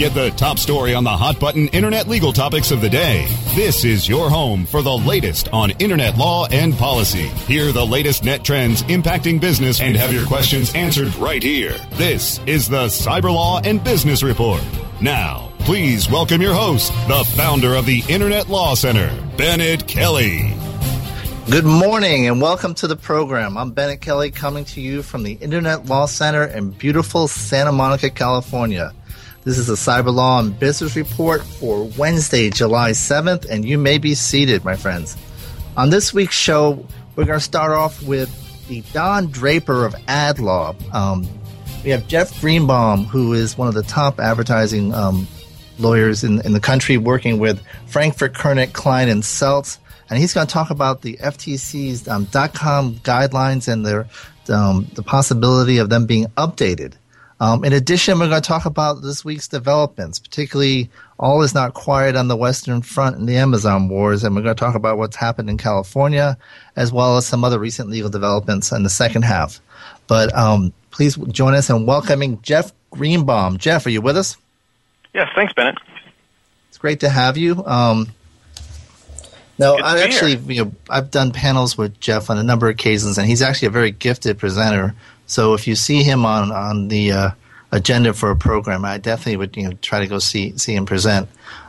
[0.00, 3.26] Get the top story on the hot button internet legal topics of the day.
[3.54, 7.28] This is your home for the latest on internet law and policy.
[7.46, 11.76] Hear the latest net trends impacting business and have your questions answered right here.
[11.96, 14.62] This is the Cyber Law and Business Report.
[15.02, 20.54] Now, please welcome your host, the founder of the Internet Law Center, Bennet Kelly.
[21.50, 23.58] Good morning and welcome to the program.
[23.58, 28.08] I'm Bennet Kelly coming to you from the Internet Law Center in beautiful Santa Monica,
[28.08, 28.94] California.
[29.42, 33.96] This is a Cyber Law and Business Report for Wednesday, July 7th, and you may
[33.96, 35.16] be seated, my friends.
[35.78, 38.28] On this week's show, we're going to start off with
[38.68, 40.74] the Don Draper of Ad Law.
[40.92, 41.26] Um,
[41.82, 45.26] we have Jeff Greenbaum, who is one of the top advertising um,
[45.78, 49.78] lawyers in, in the country, working with Frankfurt, Kurnit, Klein, and Selz
[50.10, 54.08] and he's going to talk about the FTC's um, .com guidelines and their
[54.48, 56.94] um, the possibility of them being updated.
[57.40, 61.72] Um, in addition, we're going to talk about this week's developments, particularly all is not
[61.72, 64.98] quiet on the Western Front in the Amazon wars, and we're going to talk about
[64.98, 66.36] what's happened in California,
[66.76, 69.58] as well as some other recent legal developments in the second half.
[70.06, 73.56] But um, please join us in welcoming Jeff Greenbaum.
[73.56, 74.36] Jeff, are you with us?
[75.14, 75.78] Yes, thanks, Bennet.
[76.68, 77.64] It's great to have you.
[77.64, 78.12] Um,
[79.58, 83.16] no, I actually, you know, I've done panels with Jeff on a number of occasions,
[83.16, 84.94] and he's actually a very gifted presenter.
[85.30, 87.30] So if you see him on on the uh,
[87.70, 90.86] agenda for a program, I definitely would you know try to go see see him
[90.86, 91.28] present.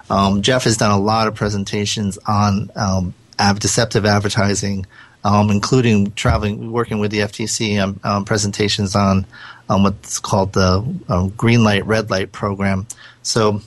[0.10, 3.14] Um, Jeff has done a lot of presentations on um,
[3.60, 4.88] deceptive advertising,
[5.24, 9.28] um, including traveling, working with the FTC on um, presentations on
[9.70, 12.88] um, what's called the um, green light, red light program.
[13.22, 13.62] So,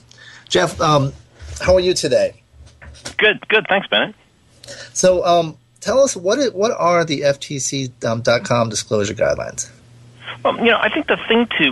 [0.49, 1.13] Jeff, how
[1.69, 2.41] are you today?
[3.17, 3.65] Good, good.
[3.69, 4.13] Thanks, Bennet.
[4.91, 9.71] So, um, tell us what it, what are the FTC.com um, disclosure guidelines?
[10.43, 11.71] Well, you know, I think the thing to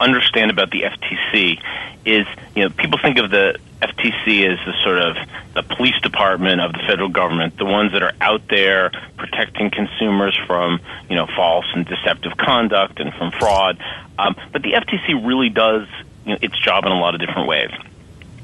[0.00, 1.60] understand about the FTC
[2.04, 5.16] is, you know, people think of the FTC as the sort of
[5.54, 10.36] the police department of the federal government, the ones that are out there protecting consumers
[10.46, 13.78] from, you know, false and deceptive conduct and from fraud.
[14.18, 15.86] Um, but the FTC really does
[16.24, 17.70] you know, its job in a lot of different ways.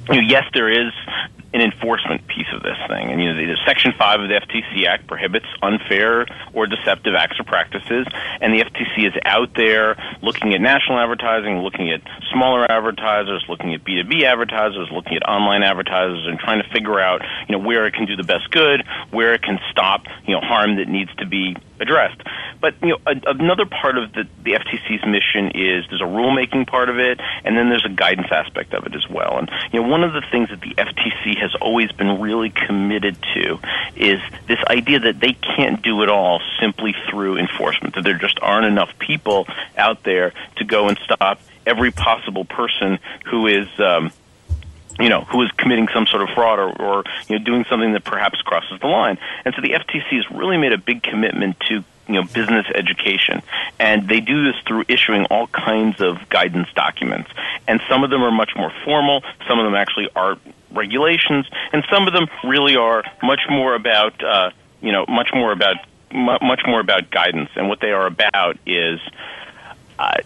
[0.09, 0.93] You know, yes, there is
[1.55, 3.11] an enforcement piece of this thing.
[3.11, 7.39] And you know, the, Section Five of the FTC Act prohibits unfair or deceptive acts
[7.39, 8.07] or practices,
[8.41, 13.73] and the FTC is out there looking at national advertising, looking at smaller advertisers, looking
[13.73, 17.57] at B two B advertisers, looking at online advertisers, and trying to figure out you
[17.57, 20.77] know where it can do the best good, where it can stop you know harm
[20.77, 22.21] that needs to be addressed.
[22.61, 26.67] But you know, a, another part of the, the FTC's mission is there's a rulemaking
[26.67, 29.39] part of it, and then there's a guidance aspect of it as well.
[29.39, 33.17] And you know, one of the things that the FTC has always been really committed
[33.35, 33.59] to
[33.95, 37.95] is this idea that they can't do it all simply through enforcement.
[37.95, 39.47] That there just aren't enough people
[39.77, 43.69] out there to go and stop every possible person who is.
[43.79, 44.13] Um,
[45.01, 47.95] you know, who is committing some sort of fraud or, or you know doing something
[47.95, 49.19] that perhaps crosses the line.
[49.45, 53.43] And so the FTC has really made a big commitment to you know business education
[53.79, 57.31] and they do this through issuing all kinds of guidance documents
[57.67, 60.37] and some of them are much more formal some of them actually are
[60.75, 65.53] regulations and some of them really are much more about uh, you know much more
[65.53, 65.77] about
[66.13, 69.01] much more about guidance and what they are about is
[69.99, 70.19] uh,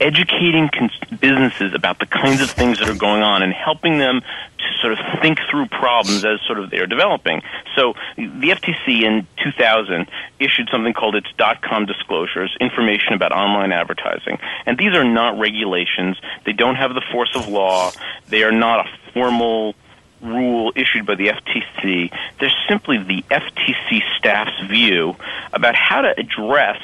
[0.00, 4.20] educating cons- businesses about the kinds of things that are going on and helping them
[4.20, 7.42] to sort of think through problems as sort of they're developing.
[7.76, 10.06] So the FTC in 2000
[10.38, 14.38] issued something called its dot-com disclosures, information about online advertising.
[14.66, 16.18] And these are not regulations.
[16.44, 17.92] They don't have the force of law.
[18.28, 19.74] They are not a formal
[20.22, 22.12] rule issued by the FTC.
[22.38, 25.16] They're simply the FTC staff's view
[25.52, 26.80] about how to address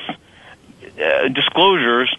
[1.00, 2.15] uh, disclosures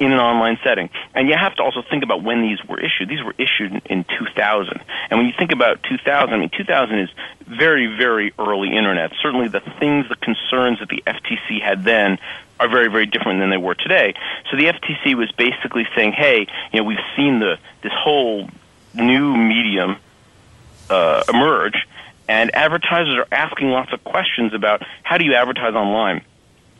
[0.00, 0.90] in an online setting.
[1.14, 3.08] And you have to also think about when these were issued.
[3.08, 4.80] These were issued in 2000.
[5.10, 7.10] And when you think about 2000, I mean, 2000 is
[7.46, 9.12] very, very early internet.
[9.22, 12.18] Certainly the things, the concerns that the FTC had then
[12.58, 14.14] are very, very different than they were today.
[14.50, 18.50] So the FTC was basically saying, hey, you know, we've seen the, this whole
[18.94, 19.96] new medium
[20.90, 21.86] uh, emerge,
[22.28, 26.22] and advertisers are asking lots of questions about how do you advertise online?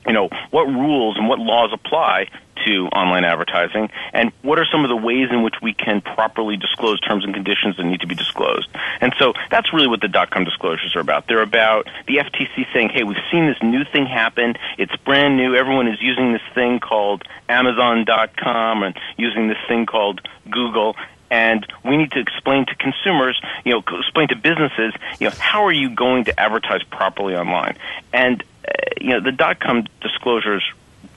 [0.06, 2.28] You know, what rules and what laws apply
[2.66, 6.56] to online advertising, and what are some of the ways in which we can properly
[6.56, 8.68] disclose terms and conditions that need to be disclosed.
[9.00, 11.28] And so that's really what the dot com disclosures are about.
[11.28, 14.56] They're about the FTC saying, hey, we've seen this new thing happen.
[14.76, 15.54] It's brand new.
[15.54, 20.20] Everyone is using this thing called Amazon.com and using this thing called
[20.50, 20.96] Google
[21.30, 25.64] and we need to explain to consumers, you know, explain to businesses, you know, how
[25.64, 27.76] are you going to advertise properly online?
[28.12, 30.64] And uh, you know, the dot com disclosures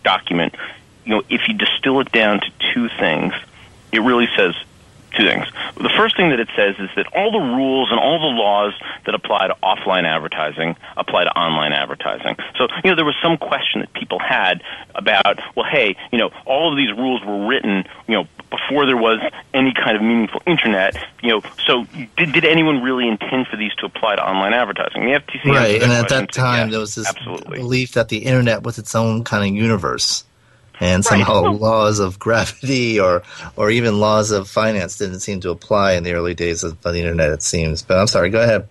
[0.03, 0.55] document,
[1.05, 3.33] you know, if you distill it down to two things,
[3.91, 4.55] it really says
[5.11, 5.45] two things.
[5.75, 8.73] The first thing that it says is that all the rules and all the laws
[9.05, 12.35] that apply to offline advertising apply to online advertising.
[12.57, 14.63] So, you know, there was some question that people had
[14.95, 18.97] about, well, hey, you know, all of these rules were written, you know, before there
[18.97, 19.19] was
[19.53, 21.85] any kind of meaningful internet, you know, so
[22.17, 25.05] did, did anyone really intend for these to apply to online advertising?
[25.05, 27.59] The FTC Right, and at that time yes, there was this absolutely.
[27.59, 30.25] belief that the internet was its own kind of universe
[30.81, 31.59] and somehow right.
[31.61, 33.23] laws of gravity or
[33.55, 36.97] or even laws of finance didn't seem to apply in the early days of the
[36.97, 37.31] internet.
[37.31, 38.29] It seems, but I'm sorry.
[38.29, 38.67] Go ahead.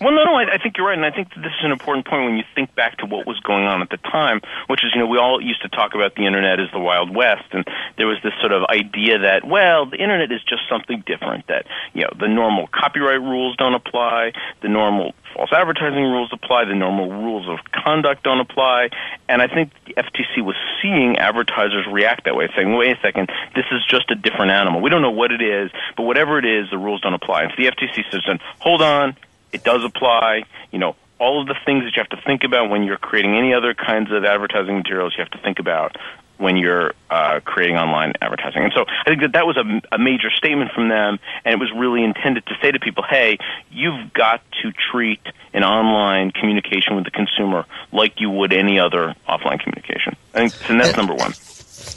[0.00, 2.06] Well, no, no, I, I think you're right, and I think this is an important
[2.06, 4.92] point when you think back to what was going on at the time, which is,
[4.94, 7.66] you know, we all used to talk about the internet as the Wild West, and
[7.96, 11.46] there was this sort of idea that, well, the internet is just something different.
[11.48, 14.32] That you know, the normal copyright rules don't apply,
[14.62, 18.90] the normal false advertising rules apply, the normal rules of conduct don't apply,
[19.28, 23.30] and I think the FTC was seeing advertisers react that way, saying, wait a second,
[23.54, 24.80] this is just a different animal.
[24.80, 27.42] We don't know what it is, but whatever it is, the rules don't apply.
[27.44, 28.22] And so the FTC says,
[28.58, 29.16] hold on,
[29.52, 30.44] it does apply.
[30.72, 33.36] You know, all of the things that you have to think about when you're creating
[33.36, 35.96] any other kinds of advertising materials, you have to think about
[36.38, 38.62] when you're uh, creating online advertising.
[38.62, 41.58] And so I think that that was a, a major statement from them, and it
[41.58, 43.38] was really intended to say to people, hey,
[43.70, 45.20] you've got to treat
[45.52, 50.16] an online communication with the consumer like you would any other offline communication.
[50.32, 51.32] I think, and that's number one.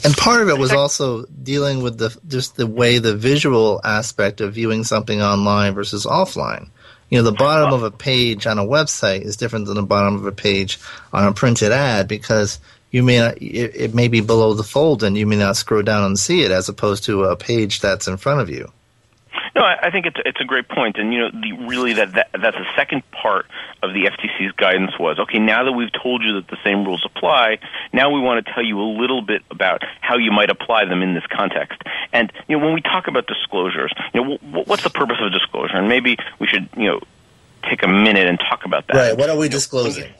[0.04, 4.40] And part of it was also dealing with the just the way the visual aspect
[4.40, 6.70] of viewing something online versus offline.
[7.12, 10.14] You know, the bottom of a page on a website is different than the bottom
[10.14, 10.78] of a page
[11.12, 12.58] on a printed ad because
[12.90, 15.82] you may not, it, it may be below the fold and you may not scroll
[15.82, 18.72] down and see it as opposed to a page that's in front of you.
[19.54, 22.14] No, I, I think it's it's a great point, and you know, the, really that,
[22.14, 23.46] that that's the second part
[23.82, 25.38] of the FTC's guidance was okay.
[25.38, 27.58] Now that we've told you that the same rules apply,
[27.92, 31.02] now we want to tell you a little bit about how you might apply them
[31.02, 31.82] in this context.
[32.14, 35.26] And you know, when we talk about disclosures, you know, w- what's the purpose of
[35.26, 35.76] a disclosure?
[35.76, 37.00] And maybe we should you know
[37.68, 38.96] take a minute and talk about that.
[38.96, 39.18] Right.
[39.18, 40.10] What are we disclosing?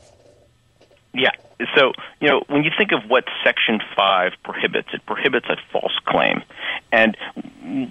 [1.15, 1.31] Yeah.
[1.77, 5.97] So, you know, when you think of what Section 5 prohibits, it prohibits a false
[6.05, 6.43] claim.
[6.91, 7.17] And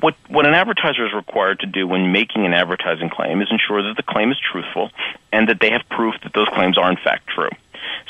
[0.02, 3.82] what, what an advertiser is required to do when making an advertising claim is ensure
[3.84, 4.90] that the claim is truthful
[5.32, 7.50] and that they have proof that those claims are in fact true.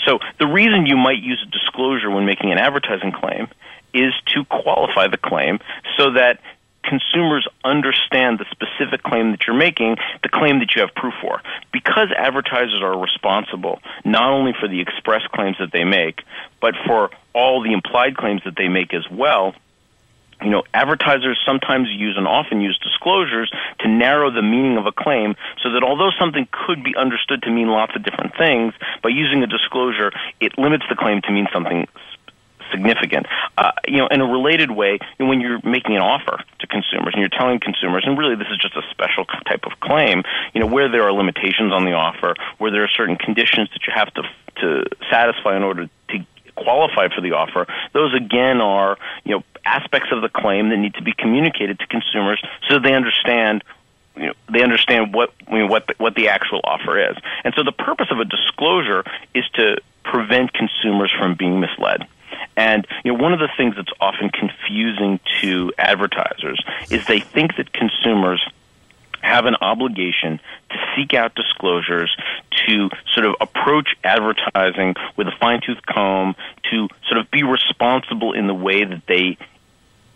[0.05, 3.47] So the reason you might use a disclosure when making an advertising claim
[3.93, 5.59] is to qualify the claim
[5.97, 6.39] so that
[6.83, 11.41] consumers understand the specific claim that you're making, the claim that you have proof for.
[11.71, 16.21] Because advertisers are responsible not only for the express claims that they make,
[16.59, 19.53] but for all the implied claims that they make as well,
[20.41, 24.91] you know, advertisers sometimes use and often use disclosures to narrow the meaning of a
[24.91, 28.73] claim so that although something could be understood to mean lots of different things,
[29.03, 31.87] by using a disclosure, it limits the claim to mean something
[32.71, 33.27] significant.
[33.57, 36.37] Uh, you know, in a related way, when you're making an offer
[36.71, 40.23] consumers and you're telling consumers, and really this is just a special type of claim,
[40.53, 43.85] you know, where there are limitations on the offer, where there are certain conditions that
[43.85, 44.23] you have to
[44.61, 46.25] to satisfy in order to
[46.55, 47.67] qualify for the offer.
[47.93, 51.87] Those again are you know aspects of the claim that need to be communicated to
[51.87, 53.63] consumers so they understand
[54.15, 57.15] you know, they understand what you know, what the, what the actual offer is.
[57.43, 62.07] And so the purpose of a disclosure is to prevent consumers from being misled.
[62.55, 67.55] And you know, one of the things that's often confusing to advertisers is they think
[67.57, 68.45] that consumers
[69.21, 72.15] have an obligation to seek out disclosures,
[72.67, 76.35] to sort of approach advertising with a fine tooth comb,
[76.71, 79.37] to sort of be responsible in the way that they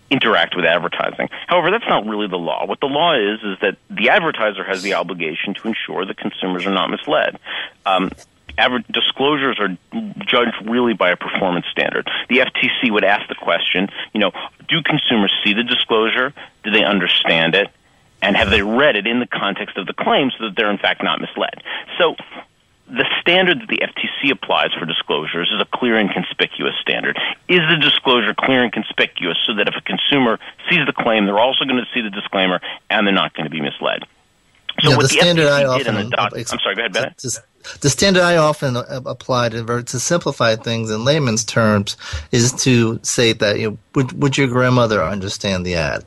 [0.10, 1.30] interact with advertising.
[1.48, 2.66] However, that's not really the law.
[2.66, 6.66] What the law is is that the advertiser has the obligation to ensure that consumers
[6.66, 7.40] are not misled.
[7.86, 8.12] Um,
[8.92, 9.78] disclosures are
[10.26, 12.10] judged really by a performance standard.
[12.30, 14.32] The FTC would ask the question, you know,
[14.68, 16.34] do consumers see the disclosure?
[16.64, 17.70] Do they understand it?
[18.22, 20.78] And have they read it in the context of the claim so that they're in
[20.78, 21.62] fact not misled?
[22.00, 22.16] So
[22.88, 27.18] the standard that the FTC applies for disclosures is a clear and conspicuous standard.
[27.48, 31.40] Is the disclosure clear and conspicuous so that if a consumer sees the claim, they're
[31.40, 34.04] also going to see the disclaimer and they're not going to be misled?
[34.82, 37.18] So yeah, the, the standard I often, the doc, I'm sorry, go ahead, Bennet.
[37.18, 37.40] Just,
[37.82, 41.98] The standard I often uh, apply to, to simplify things in layman's terms
[42.32, 46.04] is to say that you know, would would your grandmother understand the ad?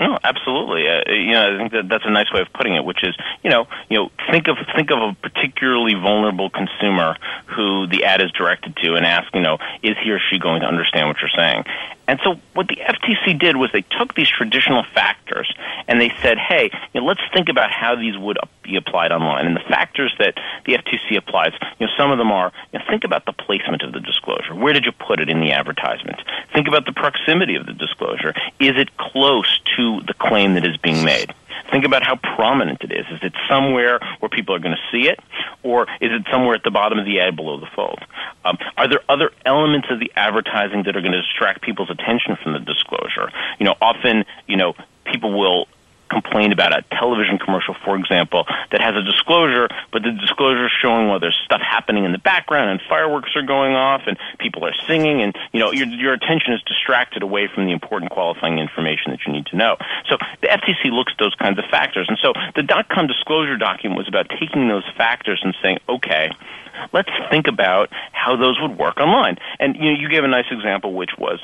[0.00, 0.88] No, absolutely.
[0.88, 3.14] Uh, you know, I think that that's a nice way of putting it, which is,
[3.44, 8.20] you know, you know, think of think of a particularly vulnerable consumer who the ad
[8.20, 11.18] is directed to, and ask, you know, is he or she going to understand what
[11.20, 11.64] you're saying?
[12.08, 15.52] And so what the FTC did was they took these traditional factors
[15.86, 19.46] and they said, hey, you know, let's think about how these would be applied online.
[19.46, 20.34] And the factors that
[20.66, 23.82] the FTC applies, you know, some of them are, you know, think about the placement
[23.82, 24.54] of the disclosure.
[24.54, 26.20] Where did you put it in the advertisement?
[26.54, 28.34] Think about the proximity of the disclosure.
[28.60, 31.34] Is it close to the claim that is being made?
[31.70, 33.06] Think about how prominent it is.
[33.10, 35.18] Is it somewhere where people are going to see it,
[35.62, 38.00] or is it somewhere at the bottom of the ad below the fold?
[38.44, 42.36] Um, are there other elements of the advertising that are going to distract people's attention
[42.42, 43.30] from the disclosure?
[43.58, 45.66] You know, often, you know, people will
[46.12, 50.72] complain about a television commercial, for example, that has a disclosure, but the disclosure is
[50.80, 54.64] showing well there's stuff happening in the background and fireworks are going off and people
[54.64, 58.58] are singing and you know your your attention is distracted away from the important qualifying
[58.58, 59.76] information that you need to know.
[60.08, 63.56] So the FTC looks at those kinds of factors, and so the dot com disclosure
[63.56, 66.30] document was about taking those factors and saying, okay.
[66.92, 69.36] Let's think about how those would work online.
[69.60, 71.38] And you know, you gave a nice example, which was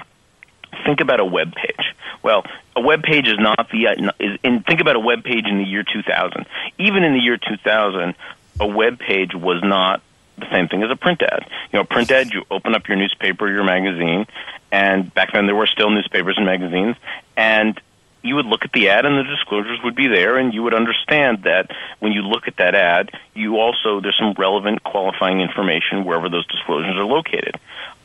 [0.84, 1.94] think about a web page.
[2.22, 2.44] Well,
[2.76, 5.58] a web page is not the uh, is in, think about a web page in
[5.58, 6.46] the year 2000.
[6.78, 8.14] Even in the year 2000,
[8.60, 10.02] a web page was not
[10.36, 11.46] the same thing as a print ad.
[11.72, 14.26] You know, a print ad you open up your newspaper, your magazine,
[14.70, 16.96] and back then there were still newspapers and magazines,
[17.36, 17.80] and
[18.22, 20.74] you would look at the ad and the disclosures would be there and you would
[20.74, 21.70] understand that
[22.00, 26.46] when you look at that ad you also there's some relevant qualifying information wherever those
[26.46, 27.58] disclosures are located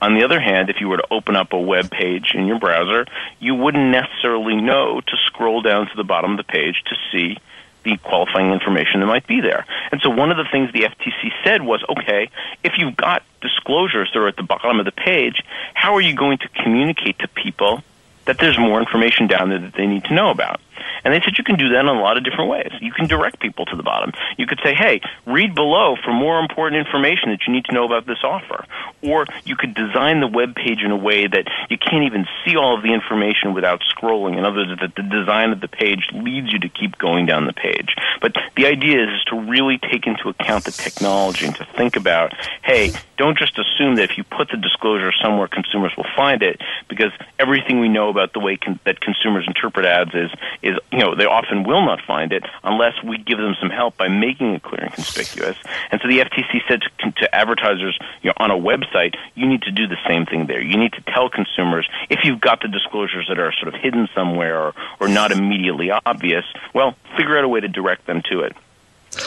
[0.03, 2.59] on the other hand, if you were to open up a web page in your
[2.59, 3.05] browser,
[3.39, 7.37] you wouldn't necessarily know to scroll down to the bottom of the page to see
[7.85, 9.65] the qualifying information that might be there.
[9.93, 12.29] And so one of the things the FTC said was, okay,
[12.65, 15.41] if you've got disclosures that are at the bottom of the page,
[15.73, 17.81] how are you going to communicate to people
[18.25, 20.59] that there's more information down there that they need to know about?
[21.03, 22.71] And they said you can do that in a lot of different ways.
[22.79, 24.13] You can direct people to the bottom.
[24.37, 27.83] You could say, hey, read below for more important information that you need to know
[27.85, 28.65] about this offer.
[29.01, 32.55] Or you could design the web page in a way that you can't even see
[32.55, 34.37] all of the information without scrolling.
[34.37, 37.47] In other words, that the design of the page leads you to keep going down
[37.47, 37.95] the page.
[38.21, 42.33] But the idea is, to really take into account the technology and to think about,
[42.63, 46.61] hey, don't just assume that if you put the disclosure somewhere, consumers will find it,
[46.87, 50.99] because everything we know about the way con- that consumers interpret ads is is you
[50.99, 54.53] know they often will not find it unless we give them some help by making
[54.53, 55.57] it clear and conspicuous.
[55.91, 59.63] And so the FTC said to, to advertisers you know, on a website, you need
[59.63, 60.61] to do the same thing there.
[60.61, 64.07] You need to tell consumers if you've got the disclosures that are sort of hidden
[64.15, 66.45] somewhere or, or not immediately obvious.
[66.73, 68.55] Well, figure out a way to direct them to it.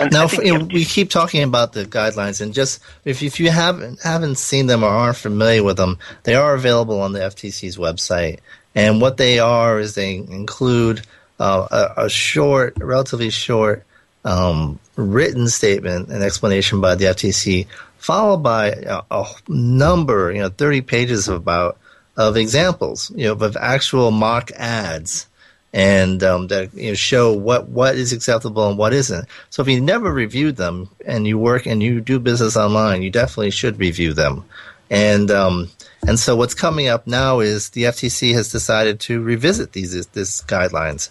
[0.00, 3.50] And now, you know, we keep talking about the guidelines, and just if, if you
[3.50, 7.76] haven't haven't seen them or aren't familiar with them, they are available on the FTC's
[7.76, 8.40] website.
[8.76, 11.00] And what they are is they include
[11.40, 11.66] uh,
[11.96, 13.84] a, a, short, relatively short
[14.24, 17.66] um, written statement, an explanation by the FTC,
[17.96, 21.78] followed by a, a, number, you know, 30 pages of about
[22.18, 25.26] of examples, you know, of actual mock ads
[25.72, 29.28] and um, that you know, show what, what is acceptable and what isn't.
[29.50, 33.10] So if you never reviewed them and you work and you do business online, you
[33.10, 34.44] definitely should review them.
[34.90, 35.70] And um,
[36.06, 40.42] and so what's coming up now is the FTC has decided to revisit these these
[40.42, 41.10] guidelines.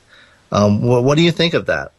[0.52, 1.92] Um, what, what do you think of that?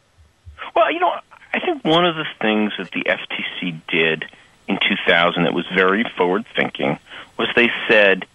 [0.75, 1.13] Well, you know,
[1.53, 4.25] I think one of the things that the FTC did
[4.67, 6.97] in 2000 that was very forward thinking
[7.37, 8.25] was they said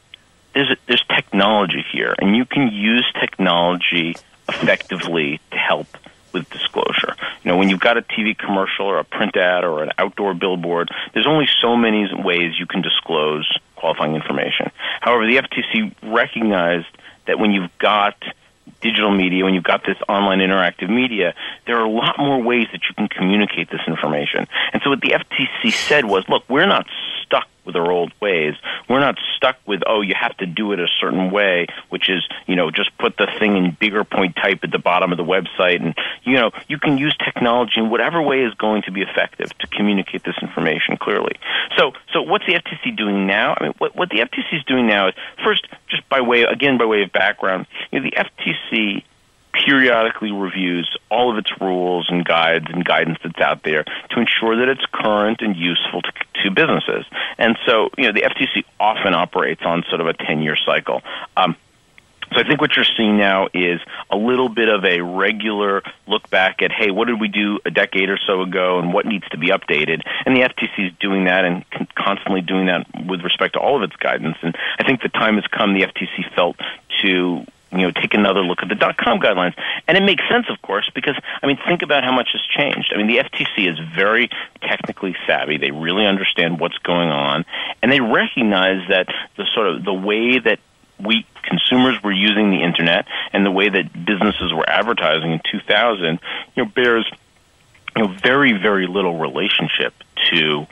[0.54, 4.16] there's a, there's technology here, and you can use technology
[4.48, 5.88] effectively to help
[6.32, 7.14] with disclosure.
[7.42, 10.34] You know, when you've got a TV commercial or a print ad or an outdoor
[10.34, 13.46] billboard, there's only so many ways you can disclose
[13.76, 14.70] qualifying information.
[15.00, 16.86] However, the FTC recognized
[17.26, 18.16] that when you've got
[18.82, 21.34] digital media, when you've got this online interactive media,
[21.66, 24.46] there are a lot more ways that you can communicate this information.
[24.72, 26.86] And so what the FTC said was, look, we're not
[27.22, 28.54] stuck with our old ways.
[28.88, 32.26] We're not stuck with, oh, you have to do it a certain way, which is,
[32.46, 35.24] you know, just put the thing in bigger point type at the bottom of the
[35.24, 35.80] website.
[35.80, 39.56] And, you know, you can use technology in whatever way is going to be effective
[39.58, 41.36] to communicate this information clearly.
[41.76, 43.54] So, so what's the FTC doing now?
[43.56, 46.78] I mean, what, what the FTC is doing now is, first, just by way, again,
[46.78, 48.71] by way of background, you know, the FTC
[49.52, 54.56] periodically reviews all of its rules and guides and guidance that's out there to ensure
[54.56, 56.12] that it's current and useful to,
[56.42, 57.04] to businesses.
[57.38, 61.02] And so, you know, the FTC often operates on sort of a 10 year cycle.
[61.36, 61.56] Um,
[62.32, 66.30] So I think what you're seeing now is a little bit of a regular look
[66.30, 69.28] back at, hey, what did we do a decade or so ago and what needs
[69.30, 70.00] to be updated?
[70.24, 71.62] And the FTC is doing that and
[71.94, 74.38] constantly doing that with respect to all of its guidance.
[74.40, 76.56] And I think the time has come the FTC felt
[77.02, 79.54] to you know take another look at the dot com guidelines.
[79.88, 82.92] And it makes sense of course because i mean think about how much has changed.
[82.94, 84.28] I mean the ftc is very
[84.60, 85.58] technically savvy.
[85.58, 87.44] They really understand what's going on.
[87.82, 90.58] And they recognize that the sort of the way that
[90.98, 96.20] we consumers were using the internet and the way that businesses were advertising in 2000
[96.54, 97.10] you know bears
[97.96, 99.94] you know very very little relationship
[100.30, 100.66] to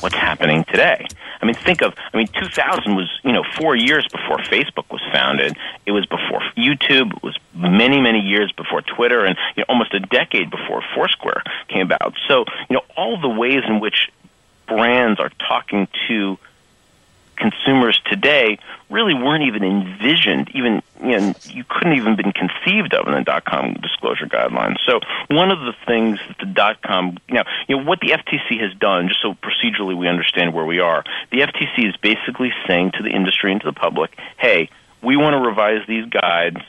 [0.00, 1.06] what's happening today.
[1.40, 5.00] I mean, think of, I mean, 2000 was, you know, four years before Facebook was
[5.12, 5.56] founded.
[5.86, 7.16] It was before YouTube.
[7.16, 11.42] It was many, many years before Twitter and you know, almost a decade before Foursquare
[11.68, 12.14] came about.
[12.26, 14.10] So, you know, all the ways in which
[14.66, 16.38] brands are talking to
[17.36, 18.58] consumers today
[18.90, 23.22] really weren't even envisioned, even you know, you couldn't even been conceived of in the
[23.22, 24.76] dot com disclosure guidelines.
[24.86, 28.60] So one of the things that the dot com now, you know, what the FTC
[28.60, 32.92] has done, just so procedurally we understand where we are, the FTC is basically saying
[32.92, 34.70] to the industry and to the public, hey,
[35.02, 36.60] we want to revise these guides.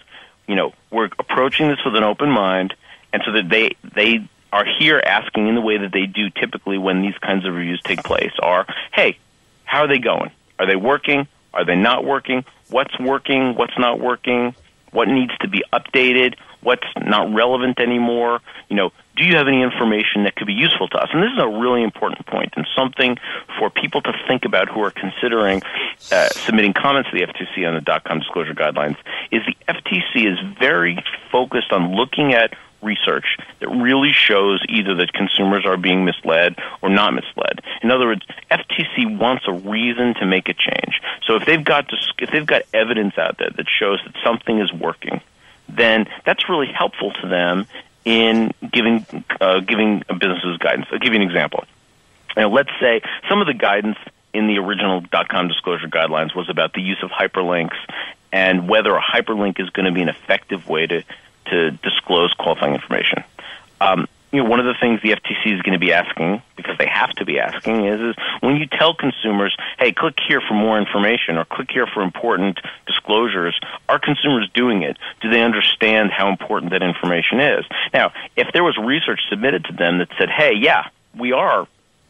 [0.48, 2.74] You know, we're approaching this with an open mind,
[3.14, 6.78] and so that they they are here asking in the way that they do typically
[6.78, 9.18] when these kinds of reviews take place are, hey,
[9.64, 10.32] how are they going?
[10.58, 11.28] Are they working?
[11.54, 12.46] Are they not working?
[12.70, 13.56] What's working?
[13.56, 14.56] What's not working?
[14.92, 16.36] What needs to be updated?
[16.62, 18.42] What's not relevant anymore?
[18.70, 21.10] You know, do you have any information that could be useful to us?
[21.14, 23.18] And this is a really important point and something
[23.58, 25.62] for people to think about who are considering
[26.12, 28.98] uh, submitting comments to the FTC on the dot com disclosure guidelines.
[29.32, 35.14] Is the FTC is very focused on looking at research that really shows either that
[35.14, 37.62] consumers are being misled or not misled.
[37.82, 41.02] In other words, FTC wants a reason to make a change.
[41.26, 44.72] So if they've got if they've got evidence out there that shows that something is
[44.74, 45.22] working,
[45.68, 47.68] then that's really helpful to them
[48.06, 49.06] in giving
[49.40, 50.88] uh, giving businesses guidance.
[50.92, 51.66] I'll give you an example.
[52.36, 53.98] Now, let's say some of the guidance
[54.34, 57.78] in the original .com disclosure guidelines was about the use of hyperlinks
[58.32, 61.04] and whether a hyperlink is going to be an effective way to
[61.50, 63.24] to disclose qualifying information.
[63.82, 66.78] Um, you know, one of the things the FTC is going to be asking, because
[66.78, 70.54] they have to be asking, is, is when you tell consumers, hey, click here for
[70.54, 74.98] more information or click here for important disclosures, are consumers doing it?
[75.22, 77.66] Do they understand how important that information is?
[77.92, 81.68] Now, if there was research submitted to them that said, hey, yeah, we are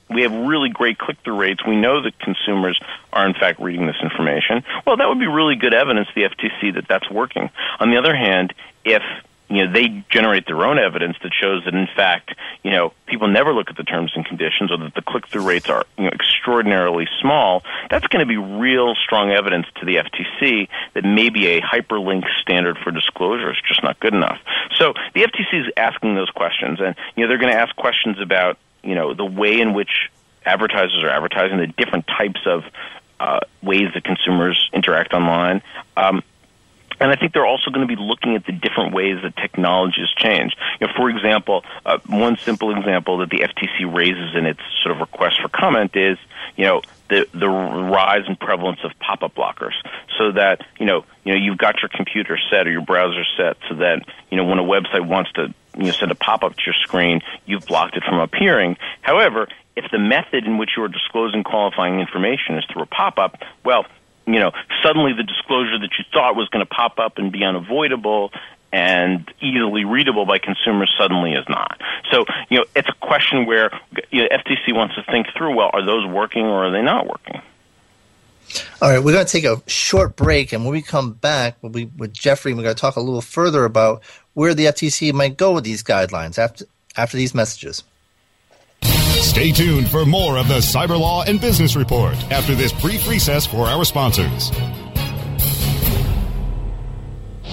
[0.09, 1.63] we have really great click through rates.
[1.65, 2.79] We know that consumers
[3.13, 4.63] are in fact reading this information.
[4.85, 7.49] Well, that would be really good evidence to the FTC that that's working.
[7.79, 9.03] On the other hand, if
[9.49, 13.27] you know they generate their own evidence that shows that in fact you know people
[13.27, 16.05] never look at the terms and conditions or that the click through rates are you
[16.05, 17.63] know extraordinarily small.
[17.89, 22.77] That's going to be real strong evidence to the FTC that maybe a hyperlink standard
[22.77, 24.39] for disclosure is just not good enough.
[24.75, 28.19] So the FTC is asking those questions and you know they're going to ask questions
[28.19, 30.09] about you know the way in which
[30.45, 32.63] advertisers are advertising the different types of
[33.19, 35.61] uh, ways that consumers interact online.
[35.97, 36.23] Um,
[36.99, 40.01] and I think they're also going to be looking at the different ways that technology
[40.01, 40.57] has changed.
[40.79, 44.93] You know, for example, uh, one simple example that the FTC raises in its sort
[44.95, 46.17] of request for comment is,
[46.55, 49.73] you know, the the rise and prevalence of pop-up blockers,
[50.17, 53.57] so that you know, you know, you've got your computer set or your browser set,
[53.67, 56.61] so that you know when a website wants to you know send a pop-up to
[56.65, 58.77] your screen, you've blocked it from appearing.
[59.01, 63.41] However, if the method in which you are disclosing qualifying information is through a pop-up,
[63.63, 63.85] well,
[64.33, 64.51] you know,
[64.83, 68.31] suddenly the disclosure that you thought was going to pop up and be unavoidable
[68.71, 71.81] and easily readable by consumers suddenly is not.
[72.11, 73.71] So, you know, it's a question where
[74.11, 77.07] you know, FTC wants to think through, well, are those working or are they not
[77.07, 77.41] working?
[78.81, 81.71] All right, we're going to take a short break, and when we come back, we'll
[81.71, 84.01] be with Jeffrey, we're going to talk a little further about
[84.33, 86.65] where the FTC might go with these guidelines after
[86.97, 87.83] after these messages.
[89.29, 93.45] Stay tuned for more of the Cyber Law and Business Report after this brief recess
[93.45, 94.49] for our sponsors.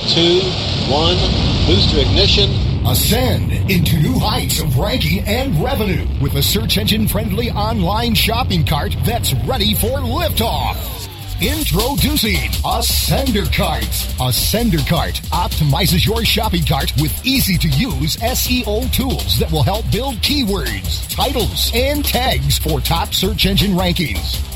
[0.08, 0.40] Two,
[0.88, 1.18] one,
[1.66, 2.48] booster ignition.
[2.86, 8.64] Ascend into new heights of ranking and revenue with a search engine friendly online shopping
[8.64, 10.95] cart that's ready for liftoff.
[11.42, 13.82] Introducing Ascender Cart.
[14.18, 19.84] Ascender Cart optimizes your shopping cart with easy to use SEO tools that will help
[19.92, 24.55] build keywords, titles, and tags for top search engine rankings.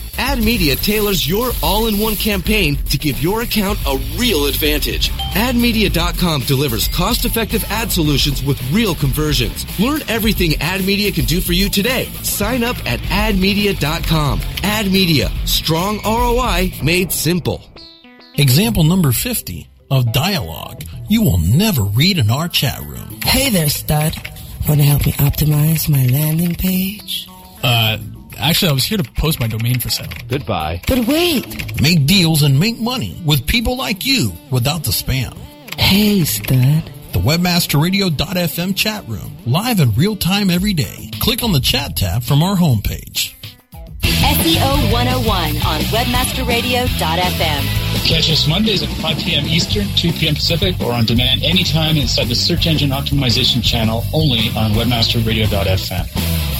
[0.13, 5.09] AdMedia tailors your all-in-one campaign to give your account a real advantage.
[5.33, 9.65] AdMedia.com delivers cost-effective ad solutions with real conversions.
[9.79, 12.05] Learn everything AdMedia can do for you today.
[12.23, 14.39] Sign up at AdMedia.com.
[14.39, 17.63] AdMedia, strong ROI made simple.
[18.35, 23.19] Example number 50 of dialogue you will never read in our chat room.
[23.25, 24.15] Hey there, stud.
[24.65, 27.27] Want to help me optimize my landing page?
[27.61, 27.97] Uh,
[28.41, 30.07] actually, I was here to post my domain for sale.
[30.27, 30.81] Goodbye.
[30.87, 31.81] But wait.
[31.81, 35.37] Make deals and make money with people like you without the spam.
[35.77, 36.91] Hey, stud.
[37.13, 41.09] The webmasterradio.fm chat room, live in real time every day.
[41.19, 43.33] Click on the chat tab from our homepage.
[44.01, 48.07] SEO 101 on webmasterradio.fm.
[48.07, 49.45] Catch us Mondays at 5 p.m.
[49.45, 50.35] Eastern, 2 p.m.
[50.35, 56.50] Pacific, or on demand anytime inside the search engine optimization channel only on webmasterradio.fm.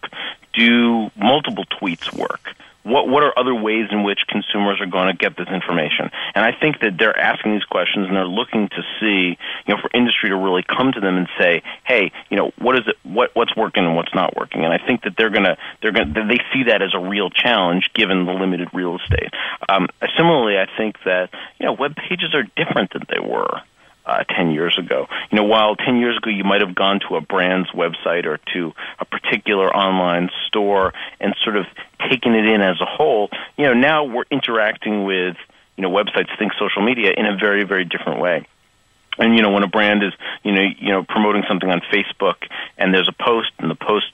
[0.52, 5.16] Do multiple tweets work what what are other ways in which consumers are going to
[5.16, 6.10] get this information?
[6.34, 9.80] And I think that they're asking these questions and they're looking to see, you know,
[9.80, 12.96] for industry to really come to them and say, hey, you know, what is it,
[13.02, 14.64] what what's working and what's not working?
[14.64, 17.90] And I think that they're gonna they're gonna they see that as a real challenge
[17.94, 19.32] given the limited real estate.
[19.68, 23.62] Um, similarly, I think that you know web pages are different than they were
[24.10, 25.06] uh, 10 years ago.
[25.30, 28.38] You know, while 10 years ago you might have gone to a brand's website or
[28.54, 31.66] to a particular online store and sort of
[32.10, 35.36] taken it in as a whole, you know, now we're interacting with,
[35.76, 38.46] you know, websites, think social media in a very, very different way.
[39.18, 42.36] And you know, when a brand is, you know, you know, promoting something on Facebook
[42.78, 44.06] and there's a post and the post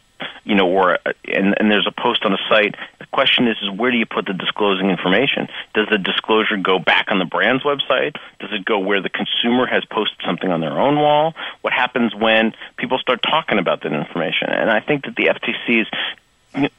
[0.44, 2.74] you know, or and, and there's a post on a site.
[2.98, 5.48] The question is, is where do you put the disclosing information?
[5.74, 8.16] Does the disclosure go back on the brand's website?
[8.40, 11.34] Does it go where the consumer has posted something on their own wall?
[11.62, 14.48] What happens when people start talking about that information?
[14.50, 15.88] And I think that the FTC is,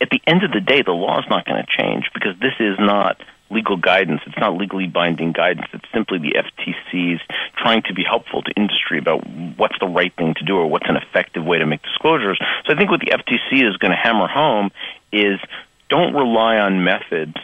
[0.02, 2.54] at the end of the day, the law is not going to change because this
[2.60, 4.21] is not legal guidance.
[4.26, 5.67] It's not legally binding guidance.
[5.73, 7.21] It's simply the FTC's
[7.58, 10.88] trying to be helpful to industry about what's the right thing to do or what's
[10.89, 12.39] an effective way to make disclosures.
[12.65, 14.72] So I think what the FTC is going to hammer home
[15.12, 15.39] is
[15.89, 17.36] don't rely on methods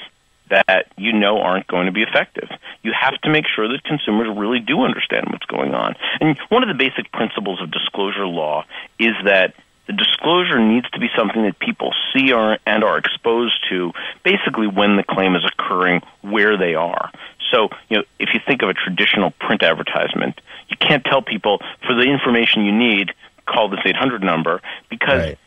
[0.49, 2.49] that you know aren't going to be effective.
[2.83, 5.95] You have to make sure that consumers really do understand what's going on.
[6.19, 8.65] And one of the basic principles of disclosure law
[8.99, 9.55] is that
[9.87, 13.91] the disclosure needs to be something that people see or, and are exposed to
[14.23, 17.11] basically when the claim is occurring where they are.
[17.53, 21.59] So, you know, if you think of a traditional print advertisement, you can't tell people
[21.85, 23.11] for the information you need,
[23.45, 25.37] call this 800 number because right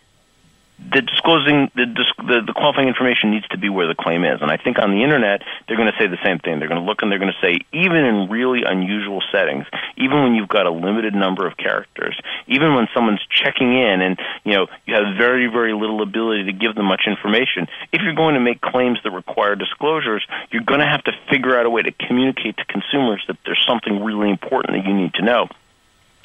[0.93, 1.87] the disclosing the,
[2.19, 4.91] the, the qualifying information needs to be where the claim is, and I think on
[4.91, 6.59] the internet they're going to say the same thing.
[6.59, 10.23] They're going to look and they're going to say even in really unusual settings, even
[10.23, 14.53] when you've got a limited number of characters, even when someone's checking in and you
[14.53, 17.67] know you have very very little ability to give them much information.
[17.93, 21.59] If you're going to make claims that require disclosures, you're going to have to figure
[21.59, 25.15] out a way to communicate to consumers that there's something really important that you need
[25.15, 25.49] to know.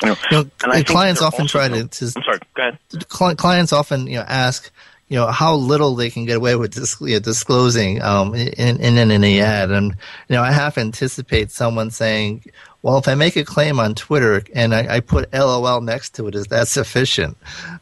[0.03, 2.05] You know, you know, clients often try to, to.
[2.15, 2.39] I'm sorry.
[2.55, 3.37] Go ahead.
[3.37, 4.71] Clients often, you know, ask,
[5.11, 8.79] you know how little they can get away with dis- you know, disclosing um, in,
[8.79, 9.69] in in any ad.
[9.69, 9.91] And
[10.29, 12.45] you know, I have to anticipate someone saying,
[12.81, 16.27] "Well, if I make a claim on Twitter and I, I put LOL next to
[16.27, 17.35] it, is that sufficient?"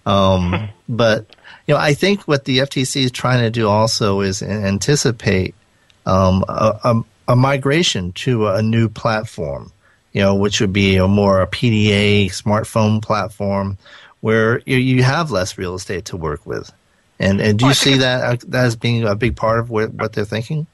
[0.07, 1.35] Um, but
[1.67, 5.53] you know, I think what the FTC is trying to do also is anticipate
[6.07, 9.71] um, a, a, a migration to a new platform.
[10.19, 13.77] You know, which would be a more a PDA smartphone platform
[14.19, 16.73] where you, you have less real estate to work with.
[17.19, 19.93] And and do you see that uh, that as being a big part of what,
[19.93, 20.67] what they're thinking?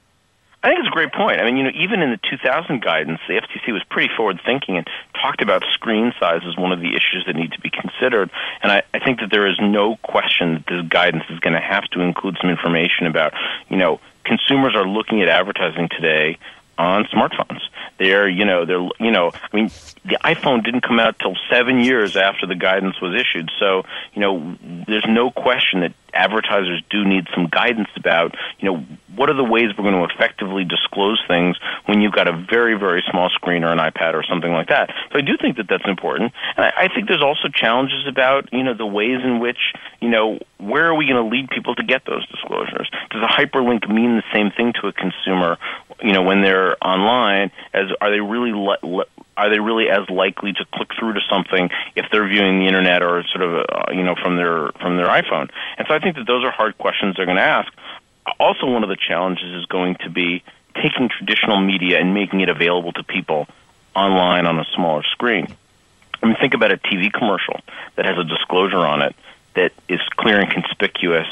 [0.64, 1.40] I think it's a great point.
[1.40, 4.78] I mean, you know, even in the 2000 guidance, the FTC was pretty forward thinking
[4.78, 4.88] and
[5.22, 8.32] talked about screen size as one of the issues that need to be considered.
[8.64, 11.62] And I, I think that there is no question that this guidance is going to
[11.62, 13.34] have to include some information about,
[13.70, 16.40] you know, consumers are looking at advertising today
[16.78, 17.62] on smartphones.
[17.98, 19.72] They're, you know, they're, you know, I mean,
[20.04, 23.50] the iPhone didn't come out till seven years after the guidance was issued.
[23.60, 23.84] So,
[24.14, 24.58] you know,
[24.88, 28.86] there's no question that advertisers do need some guidance about, you know,
[29.16, 32.78] what are the ways we're going to effectively disclose things when you've got a very,
[32.78, 34.90] very small screen or an iPad or something like that.
[35.12, 36.34] So I do think that that's important.
[36.58, 40.10] And I, I think there's also challenges about, you know, the ways in which, you
[40.10, 42.90] know, where are we going to lead people to get those disclosures?
[43.12, 45.58] Does a hyperlink mean the same thing to a consumer,
[46.02, 49.06] you know, when they're online as are they really le- le-
[49.38, 53.04] are they really as likely to click through to something if they're viewing the internet
[53.04, 55.50] or sort of uh, you know from their from their iPhone?
[55.78, 57.72] And so I think that those are hard questions they're going to ask.
[58.40, 60.44] Also, one of the challenges is going to be
[60.76, 63.48] taking traditional media and making it available to people
[63.96, 65.48] online on a smaller screen.
[66.22, 67.60] I mean, think about a TV commercial
[67.96, 69.16] that has a disclosure on it
[69.56, 71.28] that is clear and conspicuous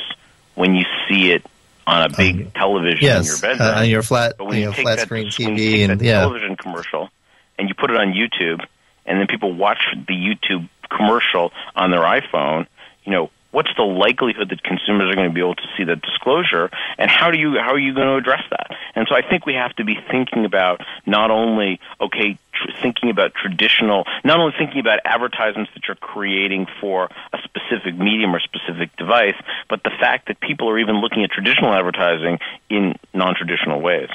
[0.55, 1.45] when you see it
[1.85, 3.75] on a big um, television yes, in your bedroom.
[3.75, 6.21] Uh, on your flat, but when you, flat screen TV and yeah.
[6.21, 7.09] television commercial
[7.57, 8.65] and you put it on YouTube,
[9.05, 12.67] and then people watch the YouTube commercial on their iPhone,
[13.03, 16.01] you know, what's the likelihood that consumers are going to be able to see that
[16.01, 19.21] disclosure and how do you how are you going to address that and so i
[19.21, 24.39] think we have to be thinking about not only okay tr- thinking about traditional not
[24.39, 29.35] only thinking about advertisements that you're creating for a specific medium or specific device
[29.69, 32.39] but the fact that people are even looking at traditional advertising
[32.69, 34.09] in non-traditional ways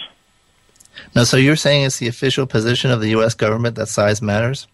[1.15, 3.35] now, so you're saying it's the official position of the U.S.
[3.35, 4.67] government that size matters?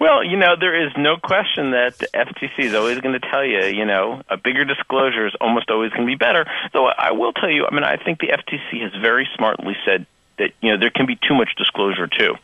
[0.00, 3.44] well, you know, there is no question that the FTC is always going to tell
[3.44, 6.46] you, you know, a bigger disclosure is almost always going to be better.
[6.72, 10.06] So I will tell you, I mean, I think the FTC has very smartly said
[10.38, 12.34] that, you know, there can be too much disclosure too.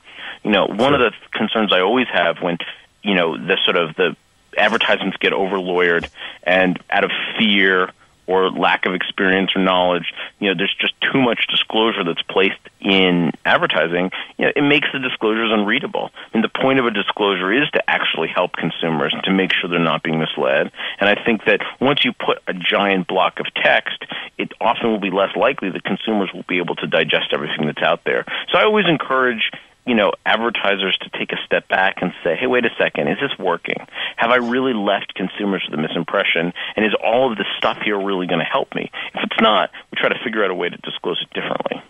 [0.44, 2.58] You know, one of the concerns I always have when,
[3.02, 4.14] you know, the sort of the
[4.58, 6.08] advertisements get over lawyered
[6.42, 7.90] and out of fear
[8.26, 12.58] or lack of experience or knowledge, you know, there's just too much disclosure that's placed
[12.80, 16.10] in advertising, you know, it makes the disclosures unreadable.
[16.36, 19.78] Mean, the point of a disclosure is to actually help consumers to make sure they're
[19.78, 20.70] not being misled.
[21.00, 24.04] And I think that once you put a giant block of text,
[24.36, 27.82] it often will be less likely that consumers will be able to digest everything that's
[27.82, 28.26] out there.
[28.52, 29.50] So I always encourage
[29.86, 33.18] you know, advertisers to take a step back and say, hey, wait a second, is
[33.20, 33.86] this working?
[34.16, 36.52] Have I really left consumers with a misimpression?
[36.74, 38.90] And is all of this stuff here really going to help me?
[39.14, 41.82] If it's not, we try to figure out a way to disclose it differently.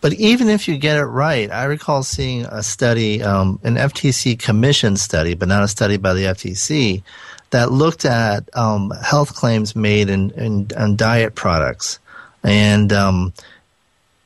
[0.00, 4.38] But even if you get it right, I recall seeing a study, um, an FTC
[4.38, 7.02] commission study, but not a study by the FTC,
[7.50, 12.00] that looked at um, health claims made in, in, in diet products.
[12.42, 13.32] And um,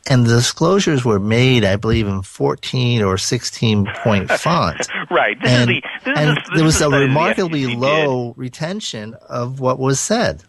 [0.09, 4.89] and the disclosures were made, I believe, in 14 or 16 point font.
[5.11, 5.41] right.
[5.41, 8.39] This and, is the, and is, there was a remarkably low did.
[8.39, 10.43] retention of what was said.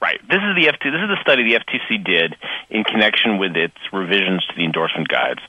[0.00, 0.20] Right.
[0.28, 2.36] This is the FT, This is the study the FTC did
[2.70, 5.40] in connection with its revisions to the endorsement guides,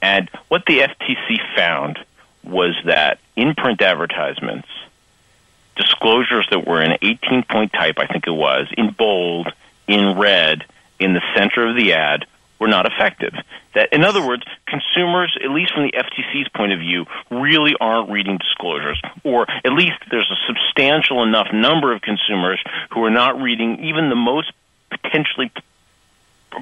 [0.00, 1.98] and what the FTC found
[2.42, 4.66] was that in print advertisements,
[5.76, 9.52] disclosures that were in 18 point type, I think it was, in bold,
[9.86, 10.64] in red,
[10.98, 12.26] in the center of the ad,
[12.62, 13.34] were not effective.
[13.74, 18.08] That, in other words, consumers, at least from the FTC's point of view, really aren't
[18.08, 23.42] reading disclosures, or at least there's a substantial enough number of consumers who are not
[23.42, 24.52] reading even the most
[24.90, 25.50] potentially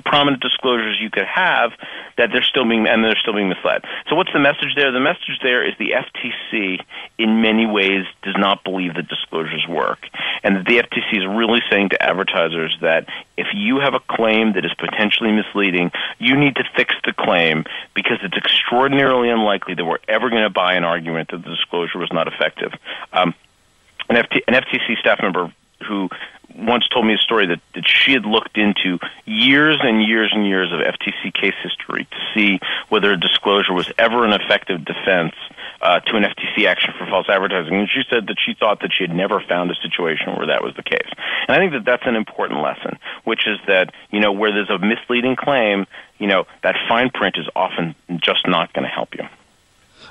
[0.05, 1.73] prominent disclosures you could have
[2.17, 3.83] that they're still being and they're still being misled.
[4.09, 4.93] So what's the message there?
[4.93, 6.81] The message there is the FTC
[7.19, 10.07] in many ways does not believe that disclosures work.
[10.43, 14.53] And that the FTC is really saying to advertisers that if you have a claim
[14.55, 19.85] that is potentially misleading, you need to fix the claim because it's extraordinarily unlikely that
[19.85, 22.73] we're ever going to buy an argument that the disclosure was not effective.
[23.13, 23.35] Um,
[24.09, 25.53] an, FT, an FTC staff member
[25.87, 26.09] who
[26.57, 30.47] once told me a story that, that she had looked into years and years and
[30.47, 35.35] years of FTC case history to see whether a disclosure was ever an effective defense
[35.81, 38.93] uh, to an FTC action for false advertising, and she said that she thought that
[38.93, 41.09] she had never found a situation where that was the case.
[41.49, 44.71] And I think that that's an important lesson, which is that you know where there's
[44.71, 45.87] a misleading claim,
[46.19, 49.25] you know that fine print is often just not going to help you.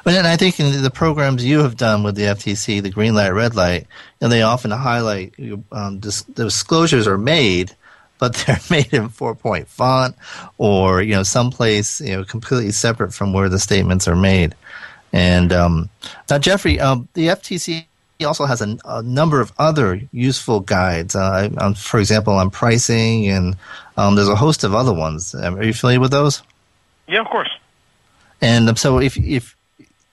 [0.05, 3.29] And I think in the programs you have done with the FTC, the green light,
[3.29, 3.87] red light,
[4.21, 5.33] and they often highlight
[5.71, 7.75] um, dis- disclosures are made,
[8.17, 10.15] but they're made in four point font
[10.57, 14.55] or you know someplace you know completely separate from where the statements are made.
[15.11, 15.89] And um,
[16.29, 17.85] now, Jeffrey, um, the FTC
[18.25, 21.15] also has a, a, number of other useful guides.
[21.15, 23.55] Uh, um, for example, on pricing, and
[23.97, 25.33] um, there's a host of other ones.
[25.33, 26.43] Um, are you familiar with those?
[27.07, 27.49] Yeah, of course.
[28.41, 29.55] And um, so, if if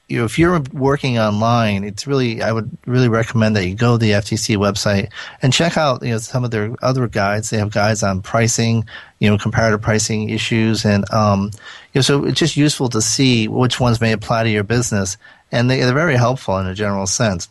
[0.09, 3.93] you know, if you're working online, it's really I would really recommend that you go
[3.93, 5.11] to the FTC website
[5.43, 7.51] and check out you know some of their other guides.
[7.51, 8.85] They have guides on pricing,
[9.19, 11.51] you know, comparative pricing issues, and um,
[11.93, 15.17] you know, so it's just useful to see which ones may apply to your business,
[15.51, 17.49] and they, they're very helpful in a general sense.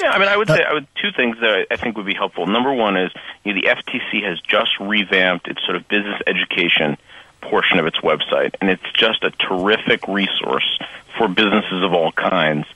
[0.00, 2.14] Yeah, I mean, I would say I would two things that I think would be
[2.14, 2.46] helpful.
[2.46, 3.12] Number one is
[3.44, 6.96] you know, the FTC has just revamped its sort of business education
[7.40, 10.78] portion of its website, and it's just a terrific resource
[11.16, 12.66] for businesses of all kinds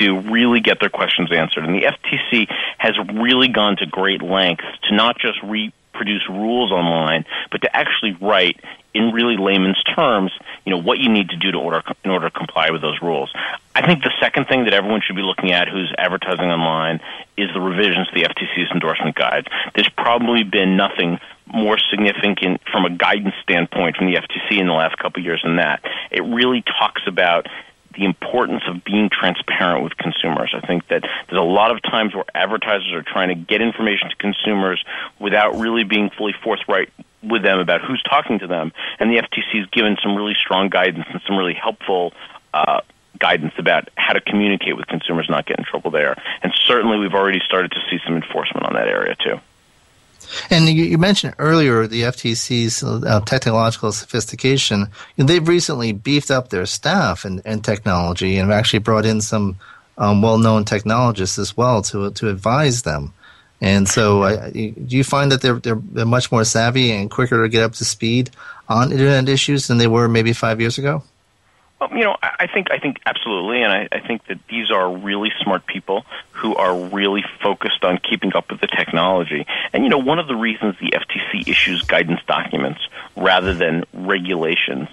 [0.00, 1.64] to really get their questions answered.
[1.64, 2.46] And the FTC
[2.78, 8.16] has really gone to great lengths to not just reproduce rules online, but to actually
[8.20, 8.60] write
[8.96, 10.32] in really layman's terms,
[10.64, 13.00] you know, what you need to do to order in order to comply with those
[13.02, 13.30] rules.
[13.74, 17.00] I think the second thing that everyone should be looking at who's advertising online
[17.36, 19.48] is the revisions to the FTC's endorsement guides.
[19.74, 24.72] There's probably been nothing more significant from a guidance standpoint from the FTC in the
[24.72, 25.84] last couple of years than that.
[26.10, 27.46] It really talks about
[27.96, 30.54] the importance of being transparent with consumers.
[30.54, 34.10] I think that there's a lot of times where advertisers are trying to get information
[34.10, 34.82] to consumers
[35.18, 36.90] without really being fully forthright
[37.22, 38.72] with them about who's talking to them.
[38.98, 42.12] And the FTC has given some really strong guidance and some really helpful
[42.54, 42.80] uh,
[43.18, 46.16] guidance about how to communicate with consumers, not get in trouble there.
[46.42, 49.40] And certainly, we've already started to see some enforcement on that area too.
[50.50, 54.88] And you, you, mentioned earlier the FTC's uh, technological sophistication.
[55.16, 59.58] They've recently beefed up their staff and, and technology and have actually brought in some
[59.98, 63.12] um, well-known technologists as well to to advise them.
[63.60, 67.42] And so, uh, do you find that they're, they're, they're much more savvy and quicker
[67.42, 68.30] to get up to speed
[68.68, 71.02] on internet issues than they were maybe five years ago?
[71.78, 74.90] Well, you know, I think I think absolutely, and I, I think that these are
[74.90, 79.46] really smart people who are really focused on keeping up with the technology.
[79.74, 82.80] And you know, one of the reasons the FTC issues guidance documents
[83.14, 84.88] rather than regulations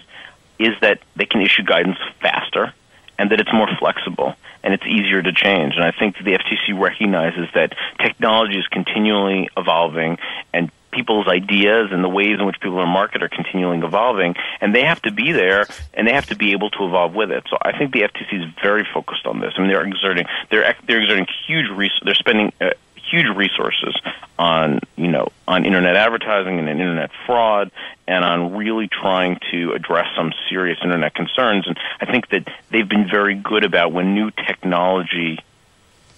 [0.60, 2.74] is that they can issue guidance faster
[3.18, 5.76] and that it's more flexible and it's easier to change.
[5.76, 10.18] And I think the FTC recognizes that technology is continually evolving
[10.54, 14.74] and people's ideas and the ways in which people in market are continually evolving, and
[14.74, 17.44] they have to be there and they have to be able to evolve with it.
[17.50, 19.54] So I think the FTC is very focused on this.
[19.56, 22.72] I mean, they're exerting they're they're exerting huge res- they're spending uh,
[23.10, 23.96] huge resources
[24.40, 27.72] on you know on internet advertising and internet fraud
[28.08, 31.68] and on really trying to address some serious internet concerns.
[31.68, 35.40] And I think that they've been very good about when new technology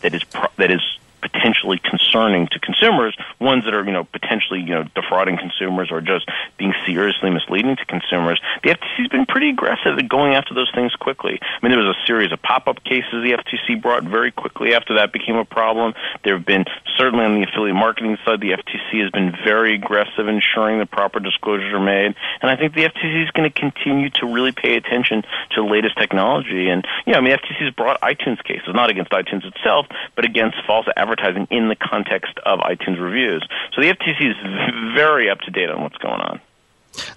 [0.01, 0.81] that is pro- that is
[1.25, 6.01] potentially concerning to consumers, ones that are, you know, potentially, you know, defrauding consumers or
[6.01, 8.39] just being seriously misleading to consumers.
[8.63, 11.39] The FTC's been pretty aggressive at going after those things quickly.
[11.41, 14.95] I mean, there was a series of pop-up cases the FTC brought very quickly after
[14.95, 15.93] that became a problem.
[16.23, 16.65] There have been,
[16.97, 21.19] certainly on the affiliate marketing side, the FTC has been very aggressive ensuring the proper
[21.19, 22.13] disclosures are made.
[22.41, 25.67] And I think the FTC is going to continue to really pay attention to the
[25.67, 26.69] latest technology.
[26.69, 29.87] And, you know, I mean, the FTC has brought iTunes cases, not against iTunes itself,
[30.15, 33.47] but against false advertising advertising in the context of iTunes reviews.
[33.73, 36.39] So the FTC is very up to date on what's going on.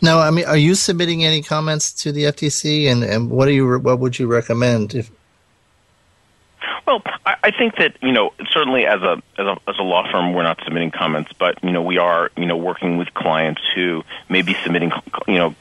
[0.03, 3.53] Now, I mean, are you submitting any comments to the FTC, and, and what do
[3.53, 5.11] you what would you recommend if
[6.85, 10.11] well, I, I think that you know certainly as a, as a as a law
[10.11, 13.61] firm we're not submitting comments, but you know we are you know working with clients
[13.75, 14.91] who may be submitting
[15.29, 15.55] you know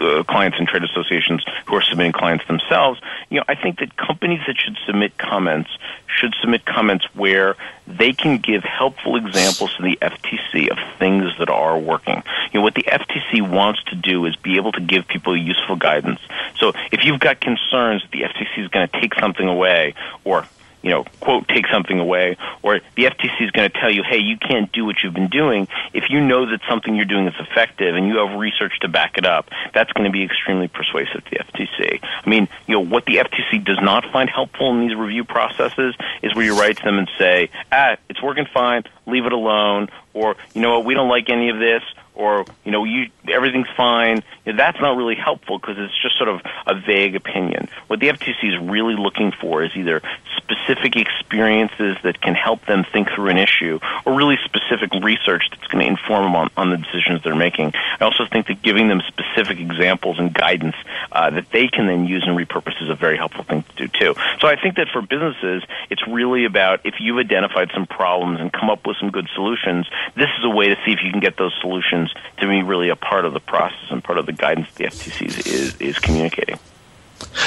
[0.00, 3.96] uh, clients and trade associations who are submitting clients themselves, you know, I think that
[3.96, 5.70] companies that should submit comments
[6.06, 11.48] should submit comments where they can give helpful examples to the FTC of things that
[11.48, 12.22] are working.
[12.52, 15.76] You know, what the FTC wants to do is be able to give people useful
[15.76, 16.20] guidance.
[16.58, 20.46] So if you've got concerns that the FTC is going to take something away or
[20.82, 24.18] you know, quote, take something away, or the FTC is going to tell you, hey,
[24.18, 25.68] you can't do what you've been doing.
[25.92, 29.18] If you know that something you're doing is effective and you have research to back
[29.18, 32.00] it up, that's going to be extremely persuasive to the FTC.
[32.02, 35.94] I mean, you know, what the FTC does not find helpful in these review processes
[36.22, 39.88] is where you write to them and say, ah, it's working fine, leave it alone,
[40.14, 41.82] or, you know what, we don't like any of this,
[42.14, 46.16] or you know you everything's fine you know, that's not really helpful because it's just
[46.16, 47.68] sort of a vague opinion.
[47.86, 50.00] What the FTC is really looking for is either
[50.36, 55.66] specific experiences that can help them think through an issue or really specific research that's
[55.68, 57.72] going to inform them on, on the decisions they're making.
[58.00, 60.76] I also think that giving them specific examples and guidance
[61.12, 63.88] uh, that they can then use and repurpose is a very helpful thing to do
[63.88, 64.14] too.
[64.40, 68.52] So I think that for businesses it's really about if you've identified some problems and
[68.52, 69.86] come up with some good solutions
[70.16, 71.99] this is a way to see if you can get those solutions
[72.38, 75.46] to be really a part of the process and part of the guidance the FTC
[75.46, 76.58] is, is, communicating.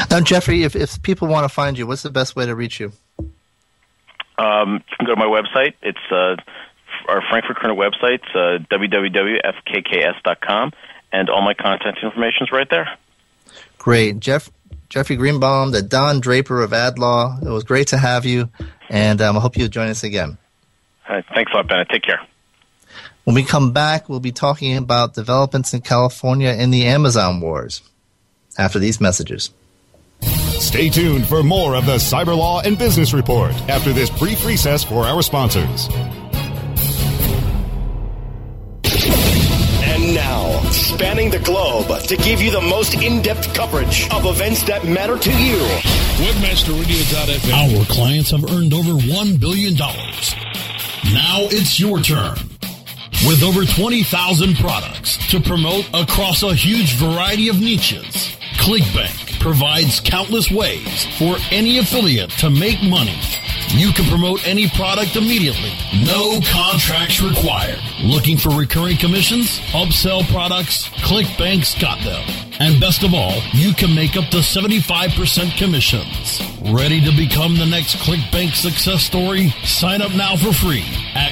[0.09, 2.79] Now, Jeffrey, if, if people want to find you, what's the best way to reach
[2.79, 2.91] you?
[4.37, 5.73] Um, you can go to my website.
[5.81, 6.35] It's uh,
[7.07, 10.71] our Frankfurt Kurnit website, uh, www.fkks.com,
[11.11, 12.97] and all my contact information is right there.
[13.77, 14.19] Great.
[14.19, 14.51] Jeff,
[14.89, 17.43] Jeffrey Greenbaum, the Don Draper of AdLaw.
[17.43, 18.49] It was great to have you,
[18.89, 20.37] and um, I hope you'll join us again.
[21.09, 21.89] Right, thanks a lot, Bennet.
[21.89, 22.21] Take care.
[23.23, 27.81] When we come back, we'll be talking about developments in California in the Amazon wars
[28.57, 29.51] after these messages.
[30.21, 34.83] Stay tuned for more of the Cyber Law and Business Report after this brief recess
[34.83, 35.87] for our sponsors.
[39.85, 44.63] And now, spanning the globe to give you the most in depth coverage of events
[44.63, 45.59] that matter to you.
[46.25, 47.79] WebmasterRadio.fm.
[47.79, 49.75] Our clients have earned over $1 billion.
[49.75, 52.52] Now it's your turn
[53.27, 58.35] with over 20,000 products to promote across a huge variety of niches.
[58.59, 63.17] ClickBank provides countless ways for any affiliate to make money.
[63.69, 65.71] You can promote any product immediately.
[66.05, 67.79] No contracts required.
[68.03, 69.59] Looking for recurring commissions?
[69.71, 70.89] Upsell products?
[71.07, 72.23] ClickBank's got them.
[72.59, 76.41] And best of all, you can make up to 75% commissions.
[76.73, 79.49] Ready to become the next ClickBank success story?
[79.63, 81.31] Sign up now for free at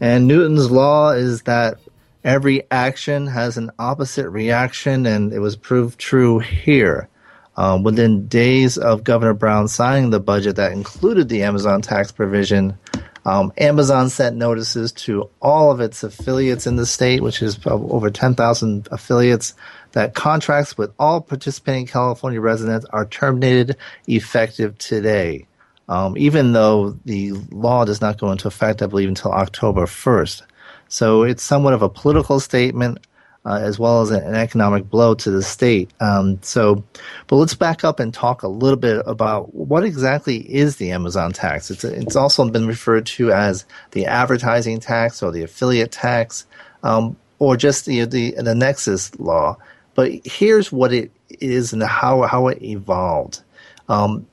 [0.00, 1.78] And Newton's law is that
[2.22, 7.08] every action has an opposite reaction, and it was proved true here.
[7.56, 12.76] Um, within days of Governor Brown signing the budget that included the Amazon tax provision,
[13.24, 18.10] um, Amazon sent notices to all of its affiliates in the state, which is over
[18.10, 19.54] 10,000 affiliates,
[19.92, 23.76] that contracts with all participating California residents are terminated
[24.06, 25.46] effective today.
[25.88, 30.42] Um, even though the law does not go into effect, I believe, until October 1st.
[30.88, 32.98] So it's somewhat of a political statement
[33.44, 35.90] uh, as well as an, economic blow to the state.
[36.00, 36.82] Um, so,
[37.26, 41.32] but let's back up and talk a little bit about what exactly is the Amazon
[41.32, 41.70] tax.
[41.70, 46.46] It's it's also been referred to as the advertising tax or the affiliate tax,
[46.82, 49.56] um, or just the, the the Nexus law.
[49.94, 53.40] But here's what it is and how how it evolved.
[53.88, 54.26] Um,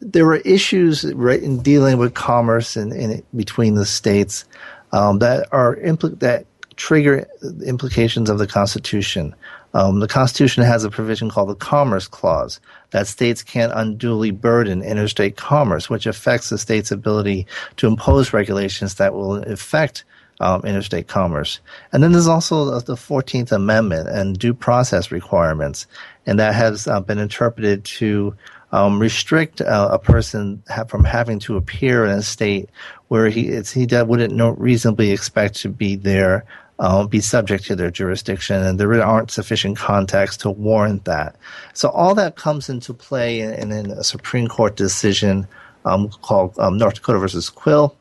[0.00, 4.44] there were issues right in dealing with commerce in, in between the states
[4.90, 6.44] um, that are impl- that
[6.76, 7.28] trigger
[7.64, 9.34] implications of the Constitution.
[9.74, 12.60] Um, the Constitution has a provision called the Commerce Clause
[12.90, 17.46] that states can't unduly burden interstate commerce, which affects the state's ability
[17.76, 20.04] to impose regulations that will affect
[20.40, 21.60] um, interstate commerce.
[21.92, 25.86] And then there's also the 14th Amendment and due process requirements,
[26.26, 28.34] and that has uh, been interpreted to
[28.72, 32.68] um, restrict uh, a person ha- from having to appear in a state
[33.08, 36.44] where he he wouldn't reasonably expect to be there
[36.82, 41.36] uh, be subject to their jurisdiction, and there aren't sufficient contacts to warrant that.
[41.74, 45.46] So all that comes into play in, in a Supreme Court decision
[45.84, 47.96] um, called um, North Dakota versus Quill,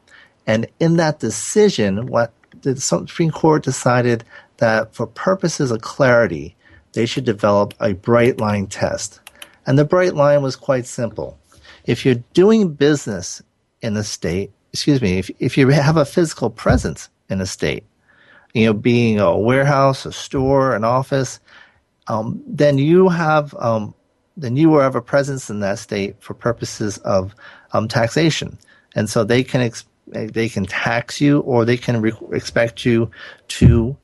[0.48, 4.24] and in that decision, what the Supreme Court decided
[4.58, 6.56] that for purposes of clarity,
[6.94, 9.20] they should develop a bright line test.
[9.68, 11.38] And the bright line was quite simple.
[11.86, 13.44] If you're doing business
[13.84, 17.84] in a state, excuse me, if, if you have a physical presence in a state,
[18.54, 21.40] you know, being a warehouse, a store, an office,
[22.08, 23.94] um, then you have um,
[24.38, 27.36] then you will have a presence in that state for purposes of
[27.74, 28.58] um, taxation,
[28.96, 33.10] and so they can ex- they can tax you or they can re- expect you
[33.48, 33.96] to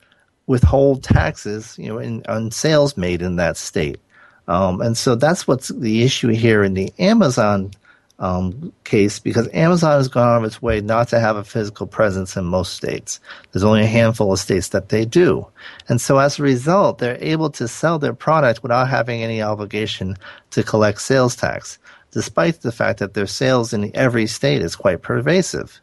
[0.46, 4.00] withhold taxes, you know, in, on sales made in that state.
[4.48, 7.72] Um, and so that's what's the issue here in the Amazon
[8.20, 11.86] um, case because Amazon has gone out of its way not to have a physical
[11.86, 13.20] presence in most states.
[13.52, 15.48] There's only a handful of states that they do.
[15.88, 20.16] And so as a result, they're able to sell their product without having any obligation
[20.52, 21.78] to collect sales tax,
[22.12, 25.80] despite the fact that their sales in every state is quite pervasive.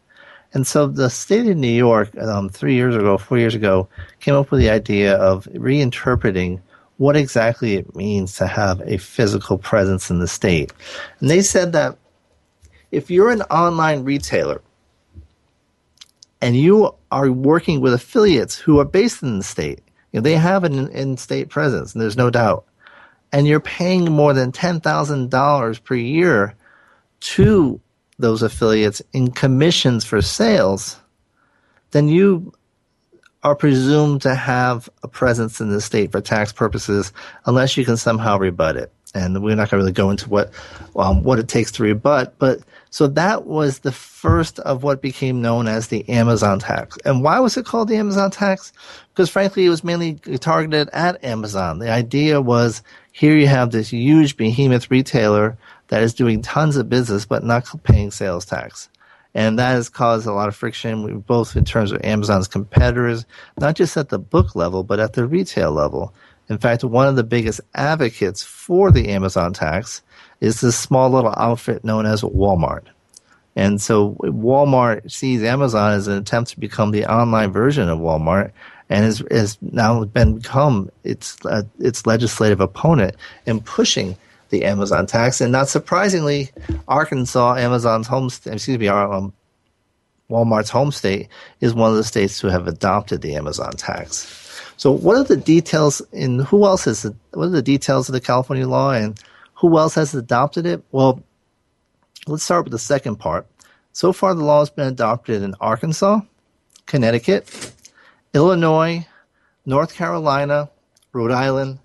[0.55, 3.89] And so the state of New York, um, three years ago, four years ago,
[4.21, 6.61] came up with the idea of reinterpreting
[6.97, 10.73] what exactly it means to have a physical presence in the state.
[11.19, 11.99] And they said that
[12.95, 14.63] if you're an online retailer
[16.41, 19.81] and you are working with affiliates who are based in the state,
[20.13, 22.65] you know, they have an in-state presence, and there's no doubt,
[23.33, 26.55] and you're paying more than ten thousand dollars per year
[27.21, 27.81] to
[28.19, 30.97] those affiliates in commissions for sales,
[31.91, 32.53] then you
[33.43, 37.13] are presumed to have a presence in the state for tax purposes
[37.47, 38.93] unless you can somehow rebut it.
[39.15, 40.53] And we're not going to really go into what
[40.97, 42.61] um, what it takes to rebut, but
[42.95, 46.97] so that was the first of what became known as the Amazon tax.
[47.05, 48.73] And why was it called the Amazon tax?
[49.13, 51.81] Because frankly, it was mainly targeted at Amazon.
[51.81, 55.59] The idea was here you have this huge behemoth retailer
[55.89, 58.89] that is doing tons of business but not paying sales tax.
[59.35, 63.27] And that has caused a lot of friction, both in terms of Amazon's competitors,
[63.59, 66.15] not just at the book level, but at the retail level.
[66.49, 70.03] In fact, one of the biggest advocates for the Amazon tax
[70.41, 72.85] is this small little outfit known as Walmart.
[73.57, 78.53] And so Walmart sees Amazon as an attempt to become the online version of Walmart
[78.91, 83.15] and has, has now been become its uh, its legislative opponent
[83.47, 84.17] in pushing
[84.51, 85.41] the Amazon tax.
[85.41, 86.51] And not surprisingly,
[86.89, 89.33] Arkansas, Amazon's home excuse me, um,
[90.29, 91.29] Walmart's home state,
[91.61, 94.44] is one of the states who have adopted the Amazon tax.
[94.77, 98.21] So, what are the details in who else has what are the details of the
[98.21, 99.19] California law and
[99.55, 100.83] who else has adopted it?
[100.93, 101.23] Well,
[102.27, 103.47] let's start with the second part.
[103.93, 106.21] So far, the law has been adopted in Arkansas,
[106.87, 107.73] Connecticut,
[108.35, 109.07] Illinois,
[109.65, 110.69] North Carolina,
[111.13, 111.79] Rhode Island,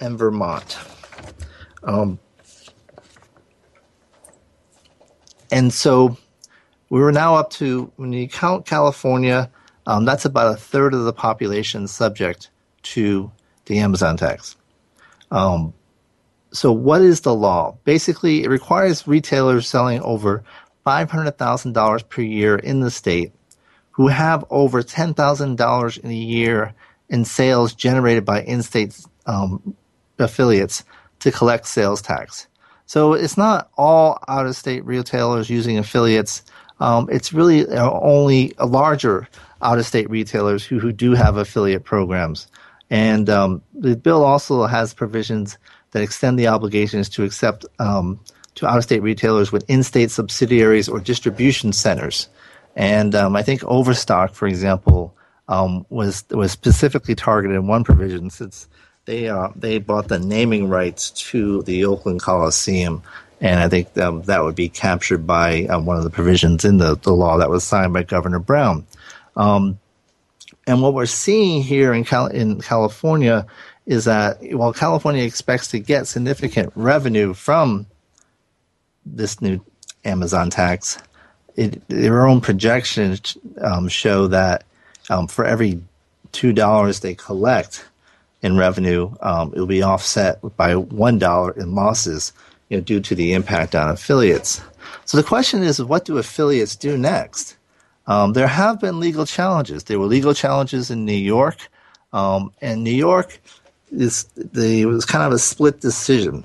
[0.00, 0.76] and Vermont.
[1.84, 2.18] Um,
[5.52, 6.16] and so
[6.90, 9.50] we were now up to, when you count California,
[9.86, 12.50] um, that's about a third of the population subject
[12.82, 13.30] to
[13.66, 14.56] the Amazon tax.
[15.30, 15.74] Um,
[16.52, 17.76] so what is the law?
[17.84, 20.44] Basically, it requires retailers selling over
[20.86, 23.32] $500,000 per year in the state
[23.90, 26.74] who have over $10,000 in a year
[27.08, 29.74] in sales generated by in-state um,
[30.18, 30.84] affiliates
[31.20, 32.46] to collect sales tax.
[32.86, 36.42] So it's not all out-of-state retailers using affiliates.
[36.80, 39.28] Um, it's really uh, only a larger
[39.64, 42.46] out-of-state retailers who, who do have affiliate programs.
[42.90, 45.58] And um, the bill also has provisions
[45.92, 48.20] that extend the obligations to accept um,
[48.56, 52.28] to out-of-state retailers with in-state subsidiaries or distribution centers.
[52.76, 55.14] And um, I think Overstock, for example,
[55.48, 58.68] um, was was specifically targeted in one provision since
[59.04, 63.02] they uh, they bought the naming rights to the Oakland Coliseum,
[63.40, 66.78] and I think um, that would be captured by um, one of the provisions in
[66.78, 68.86] the, the law that was signed by Governor Brown.
[69.36, 69.78] Um,
[70.66, 73.46] and what we're seeing here in Cal- in California
[73.86, 77.86] is that while California expects to get significant revenue from
[79.04, 79.60] this new
[80.04, 80.98] Amazon tax,
[81.56, 84.64] it, their own projections um, show that
[85.10, 85.80] um, for every
[86.32, 87.84] two dollars they collect
[88.42, 92.32] in revenue, um, it will be offset by one dollar in losses,
[92.68, 94.62] you know, due to the impact on affiliates.
[95.04, 97.56] So the question is, what do affiliates do next?
[98.06, 99.84] Um, there have been legal challenges.
[99.84, 101.56] There were legal challenges in New York,
[102.12, 103.40] um, and New York
[103.90, 106.44] is the it was kind of a split decision.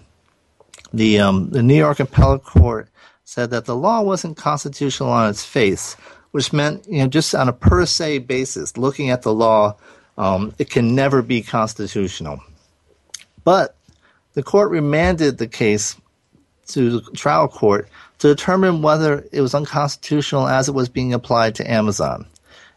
[0.94, 2.88] The um, the New York Appellate Court
[3.26, 5.96] said that the law wasn't constitutional on its face,
[6.32, 9.76] which meant you know just on a per se basis, looking at the law,
[10.18, 12.42] um, it can never be constitutional.
[13.44, 13.76] But
[14.34, 15.98] the court remanded the case
[16.70, 17.88] to the trial court
[18.20, 22.26] to determine whether it was unconstitutional as it was being applied to Amazon.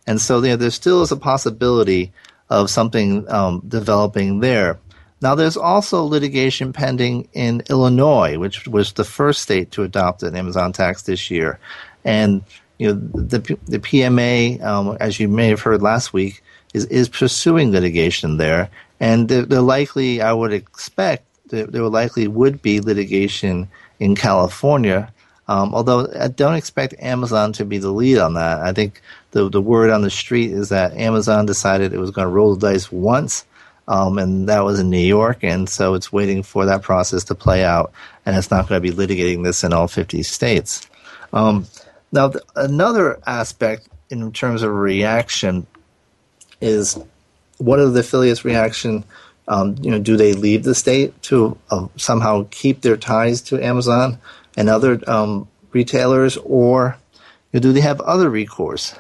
[0.07, 2.13] And so you know, there still is a possibility
[2.51, 4.79] of something um, developing there.
[5.23, 10.35] Now, there's also litigation pending in Illinois, which was the first state to adopt an
[10.35, 11.61] Amazon tax this year.
[12.05, 12.43] And
[12.79, 16.43] you know, the the PMA, um, as you may have heard last week,
[16.75, 18.69] is is pursuing litigation there,
[18.99, 23.69] and they're, they're likely, I would expect, there, likely would be litigation
[24.01, 25.13] in California.
[25.49, 28.61] Um, although I don't expect Amazon to be the lead on that.
[28.61, 29.01] I think
[29.33, 32.55] the the word on the street is that Amazon decided it was going to roll
[32.55, 33.45] the dice once
[33.89, 37.35] um, and that was in New York, and so it's waiting for that process to
[37.35, 37.93] play out,
[38.25, 40.89] and it's not going to be litigating this in all 50 states.
[41.33, 41.67] Um,
[42.13, 45.67] now, th- another aspect in terms of reaction
[46.61, 46.99] is
[47.59, 49.05] what are the affiliates' reaction?
[49.49, 53.65] Um, you know, do they leave the state to uh, somehow keep their ties to
[53.65, 54.19] Amazon
[54.57, 56.97] and other um, retailers, or
[57.53, 58.95] you know, do they have other recourse?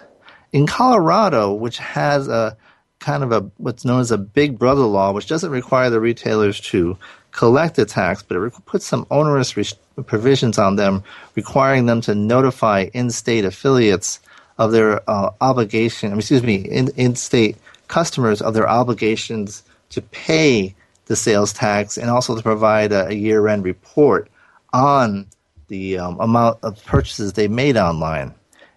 [0.52, 2.56] In Colorado, which has a
[2.98, 6.60] kind of a what's known as a big brother law, which doesn't require the retailers
[6.60, 6.96] to
[7.30, 11.02] collect the tax, but it puts some onerous re- provisions on them,
[11.34, 14.20] requiring them to notify in-state affiliates
[14.58, 16.16] of their uh, obligation.
[16.16, 17.56] Excuse me, in, in-state
[17.88, 19.62] customers of their obligations
[19.92, 20.74] to pay
[21.06, 24.30] the sales tax, and also to provide a, a year-end report
[24.72, 25.26] on
[25.68, 28.34] the um, amount of purchases they made online.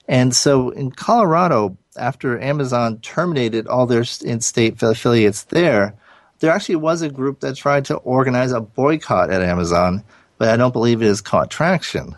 [0.07, 5.95] And so in Colorado, after Amazon terminated all their in-state affiliates there,
[6.39, 10.03] there actually was a group that tried to organize a boycott at Amazon,
[10.37, 12.15] but I don't believe it has caught traction.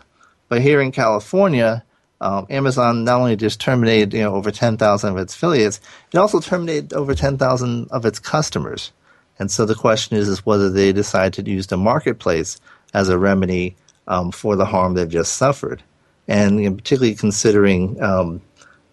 [0.48, 1.84] But here in California,
[2.20, 5.80] um, Amazon not only just terminated you know over 10,000 of its affiliates,
[6.12, 8.92] it also terminated over 10,000 of its customers.
[9.38, 12.60] And so the question is, is whether they decide to use the marketplace
[12.92, 13.76] as a remedy
[14.08, 15.82] um, for the harm they've just suffered.
[16.26, 18.42] And you know, particularly considering um,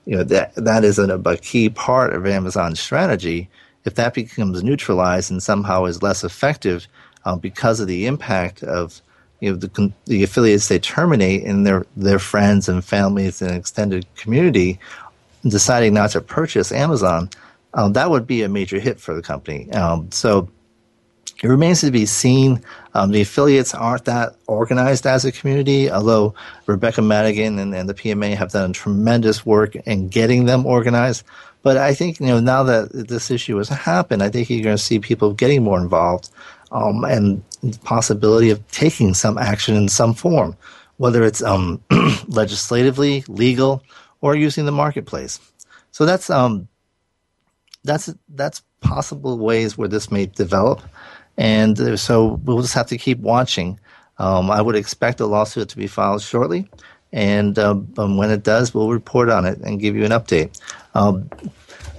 [0.06, 3.50] you know that that is a, a key part of Amazon's strategy.
[3.86, 6.88] If that becomes neutralized and somehow is less effective
[7.24, 9.02] uh, because of the impact of
[9.40, 14.06] you know the, the affiliates they terminate and their their friends and families and extended
[14.16, 14.80] community
[15.48, 17.30] deciding not to purchase Amazon,
[17.76, 19.72] um, that would be a major hit for the company.
[19.72, 20.50] Um, so
[21.44, 22.62] it remains to be seen.
[22.94, 26.34] Um, the affiliates aren't that organized as a community, although
[26.66, 31.24] Rebecca Madigan and, and, the PMA have done tremendous work in getting them organized.
[31.62, 34.78] But I think you know now that this issue has happened, I think you're going
[34.78, 36.30] to see people getting more involved,
[36.72, 37.44] um, and
[37.74, 40.56] possibility of taking some action in some form,
[40.98, 41.82] whether it's um,
[42.28, 43.84] legislatively, legal,
[44.22, 45.40] or using the marketplace.
[45.92, 46.68] So that's um,
[47.84, 50.82] that's that's possible ways where this may develop.
[51.38, 53.80] And uh, so we'll just have to keep watching.
[54.18, 56.70] Um, I would expect a lawsuit to be filed shortly.
[57.12, 60.60] And um, um, when it does, we'll report on it and give you an update.
[60.94, 61.30] Um,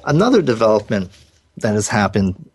[0.04, 1.10] another development
[1.58, 2.45] that has happened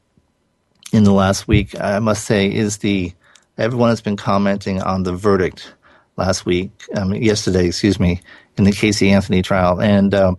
[0.91, 3.13] in the last week, I must say, is the
[3.57, 5.73] everyone has been commenting on the verdict
[6.17, 8.21] last week, um, yesterday, excuse me,
[8.57, 10.35] in the Casey Anthony trial, and uh,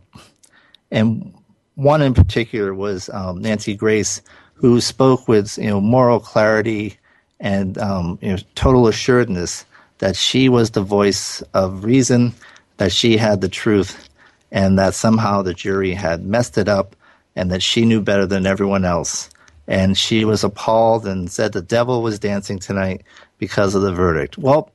[0.90, 1.34] and
[1.74, 4.20] one in particular was um, Nancy Grace,
[4.55, 6.98] who spoke with you know moral clarity
[7.40, 9.64] and um, you know, total assuredness
[9.98, 12.34] that she was the voice of reason,
[12.76, 14.09] that she had the truth,
[14.50, 16.94] and that somehow the jury had messed it up,
[17.36, 19.30] and that she knew better than everyone else.
[19.66, 23.02] And she was appalled and said the devil was dancing tonight
[23.38, 24.38] because of the verdict.
[24.38, 24.70] Well,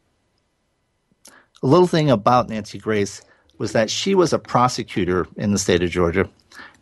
[1.62, 3.22] a little thing about Nancy Grace
[3.58, 6.30] was that she was a prosecutor in the state of Georgia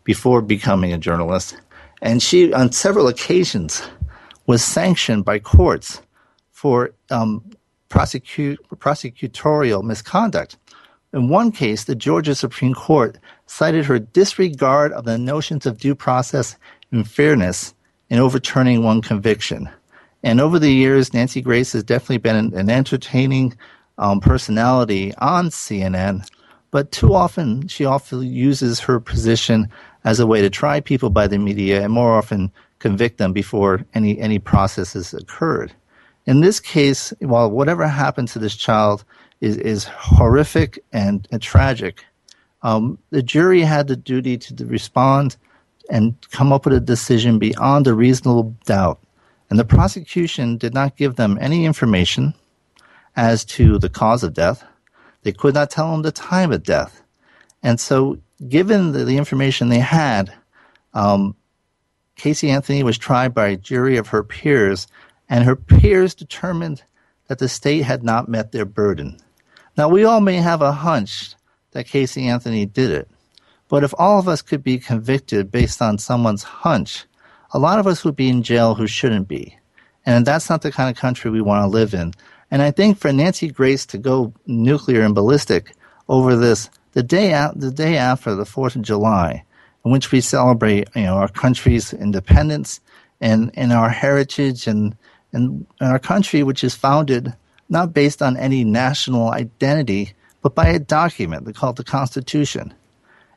[0.04, 1.56] before becoming a journalist.
[2.02, 3.82] And she, on several occasions,
[4.46, 6.02] was sanctioned by courts
[6.52, 7.42] for um,
[7.88, 10.56] prosecute, prosecutorial misconduct.
[11.12, 15.94] In one case, the Georgia Supreme Court cited her disregard of the notions of due
[15.94, 16.56] process
[16.92, 17.74] and fairness
[18.10, 19.68] in overturning one conviction.
[20.22, 23.56] And over the years, Nancy Grace has definitely been an, entertaining
[23.98, 26.28] um, personality on CNN,
[26.70, 29.68] but too often she often uses her position
[30.04, 33.84] as a way to try people by the media and more often convict them before
[33.94, 35.72] any, any process has occurred.
[36.26, 39.04] In this case, while whatever happened to this child
[39.40, 42.04] is, is horrific and, and tragic,
[42.62, 45.36] um, the jury had the duty to respond
[45.90, 49.00] and come up with a decision beyond a reasonable doubt.
[49.48, 52.34] And the prosecution did not give them any information
[53.14, 54.64] as to the cause of death.
[55.22, 57.02] They could not tell them the time of death.
[57.62, 58.18] And so,
[58.48, 60.32] given the, the information they had,
[60.94, 61.34] um,
[62.16, 64.86] Casey Anthony was tried by a jury of her peers,
[65.28, 66.82] and her peers determined
[67.28, 69.18] that the state had not met their burden.
[69.76, 71.34] Now, we all may have a hunch
[71.72, 73.10] that Casey Anthony did it,
[73.68, 77.04] but if all of us could be convicted based on someone's hunch,
[77.52, 79.56] a lot of us would be in jail who shouldn't be.
[80.04, 82.12] And that's not the kind of country we want to live in.
[82.50, 85.74] And I think for Nancy Grace to go nuclear and ballistic
[86.08, 89.44] over this the day out, the day after the Fourth of July,
[89.84, 92.80] in which we celebrate you know our country's independence
[93.20, 94.96] and and our heritage and
[95.32, 97.34] and our country, which is founded
[97.68, 102.72] not based on any national identity, but by a document called the Constitution.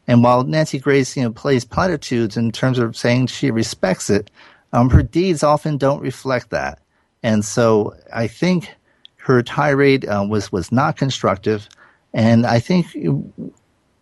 [0.10, 4.32] And while Nancy Grace, you know, plays platitudes in terms of saying she respects it,
[4.74, 6.80] um, her deeds often don't reflect that.
[7.22, 8.74] And so I think
[9.18, 11.70] her tirade uh, was was not constructive,
[12.12, 12.88] and I think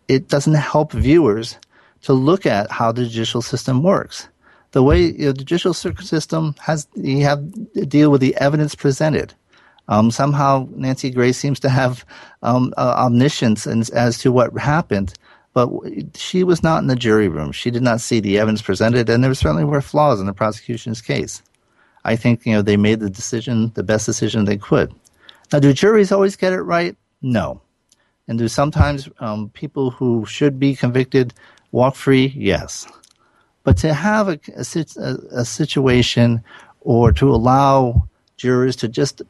[0.07, 1.57] it doesn't help viewers
[2.03, 4.29] to look at how the judicial system works.
[4.71, 7.43] The way you know, the judicial system has you have
[7.73, 9.33] to deal with the evidence presented.
[9.89, 12.05] Um, somehow Nancy Grace seems to have
[12.43, 15.13] um, uh, omniscience as, as to what happened,
[15.57, 15.71] but
[16.15, 17.51] she was not in the jury room.
[17.51, 21.01] She did not see the evidence presented, and there certainly were flaws in the prosecution's
[21.01, 21.41] case.
[22.05, 24.93] I think you know they made the decision, the best decision they could.
[25.51, 26.95] Now, do juries always get it right?
[27.23, 27.59] No.
[28.27, 31.33] And do sometimes um, people who should be convicted
[31.71, 32.31] walk free?
[32.37, 32.85] Yes.
[33.63, 36.43] But to have a, a, a situation
[36.81, 39.23] or to allow jurors to just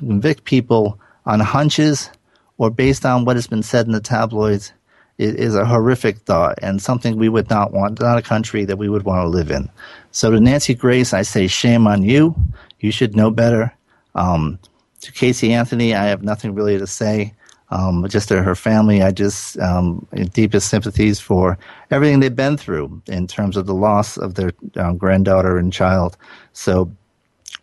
[0.00, 2.10] convict people on hunches
[2.58, 4.72] or based on what has been said in the tabloids
[5.18, 8.78] is, is, a horrific thought and something we would not want, not a country that
[8.78, 9.68] we would want to live in.
[10.10, 12.34] So to Nancy Grace, I say shame on you.
[12.80, 13.72] You should know better.
[14.14, 14.58] Um,
[15.00, 17.34] to Casey Anthony, I have nothing really to say.
[17.70, 21.58] Um, just to her family, I just um, deepest sympathies for
[21.90, 26.18] everything they've been through in terms of the loss of their um, granddaughter and child.
[26.52, 26.92] So,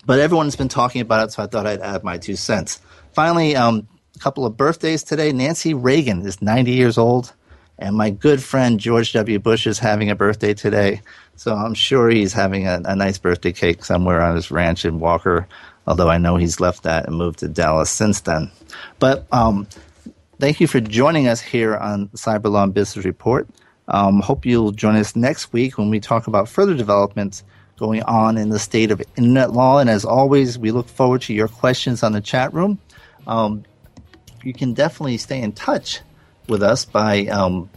[0.08, 2.82] but everyone's been talking about it, so I thought I'd add my two cents.
[3.14, 5.32] Finally, um, a couple of birthdays today.
[5.32, 7.32] Nancy Reagan is 90 years old,
[7.80, 9.40] and my good friend George W.
[9.40, 11.02] Bush is having a birthday today.
[11.36, 15.00] So I'm sure he's having a, a nice birthday cake somewhere on his ranch in
[15.00, 15.46] Waco
[15.90, 18.52] although I know he's left that and moved to Dallas since then.
[19.00, 19.68] But um,
[20.40, 23.48] thank you for joining us here on Cyber Law and Business Report.
[23.88, 27.44] Um, hope you'll join us next week when we talk about further developments
[27.78, 29.80] going on in the state of internet law.
[29.80, 32.78] And as always, we look forward to your questions on the chat room.
[33.26, 33.64] Um,
[34.44, 36.02] you can definitely stay in touch
[36.50, 37.70] with us by um,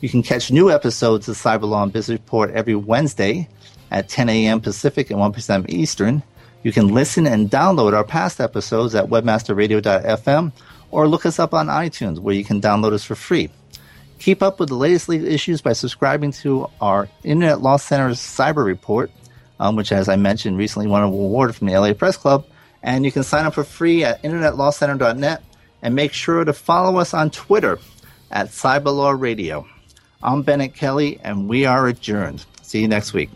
[0.00, 3.48] you can catch new episodes of Cyber Law and Business Report every Wednesday
[3.90, 4.60] at 10 a.m.
[4.60, 5.64] Pacific and 1 p.m.
[5.68, 6.22] Eastern.
[6.62, 10.52] You can listen and download our past episodes at webmasterradio.fm
[10.90, 13.50] or look us up on iTunes where you can download us for free.
[14.18, 18.64] Keep up with the latest legal issues by subscribing to our Internet Law Center's Cyber
[18.64, 19.10] Report,
[19.60, 22.44] um, which, as I mentioned, recently won an award from the LA Press Club.
[22.82, 25.42] And you can sign up for free at internetlawcenter.net
[25.82, 27.78] and make sure to follow us on Twitter
[28.30, 29.66] at Cyberlaw Radio.
[30.22, 32.44] I'm Bennet Kelley, and we are adjourned.
[32.62, 33.30] See you next week.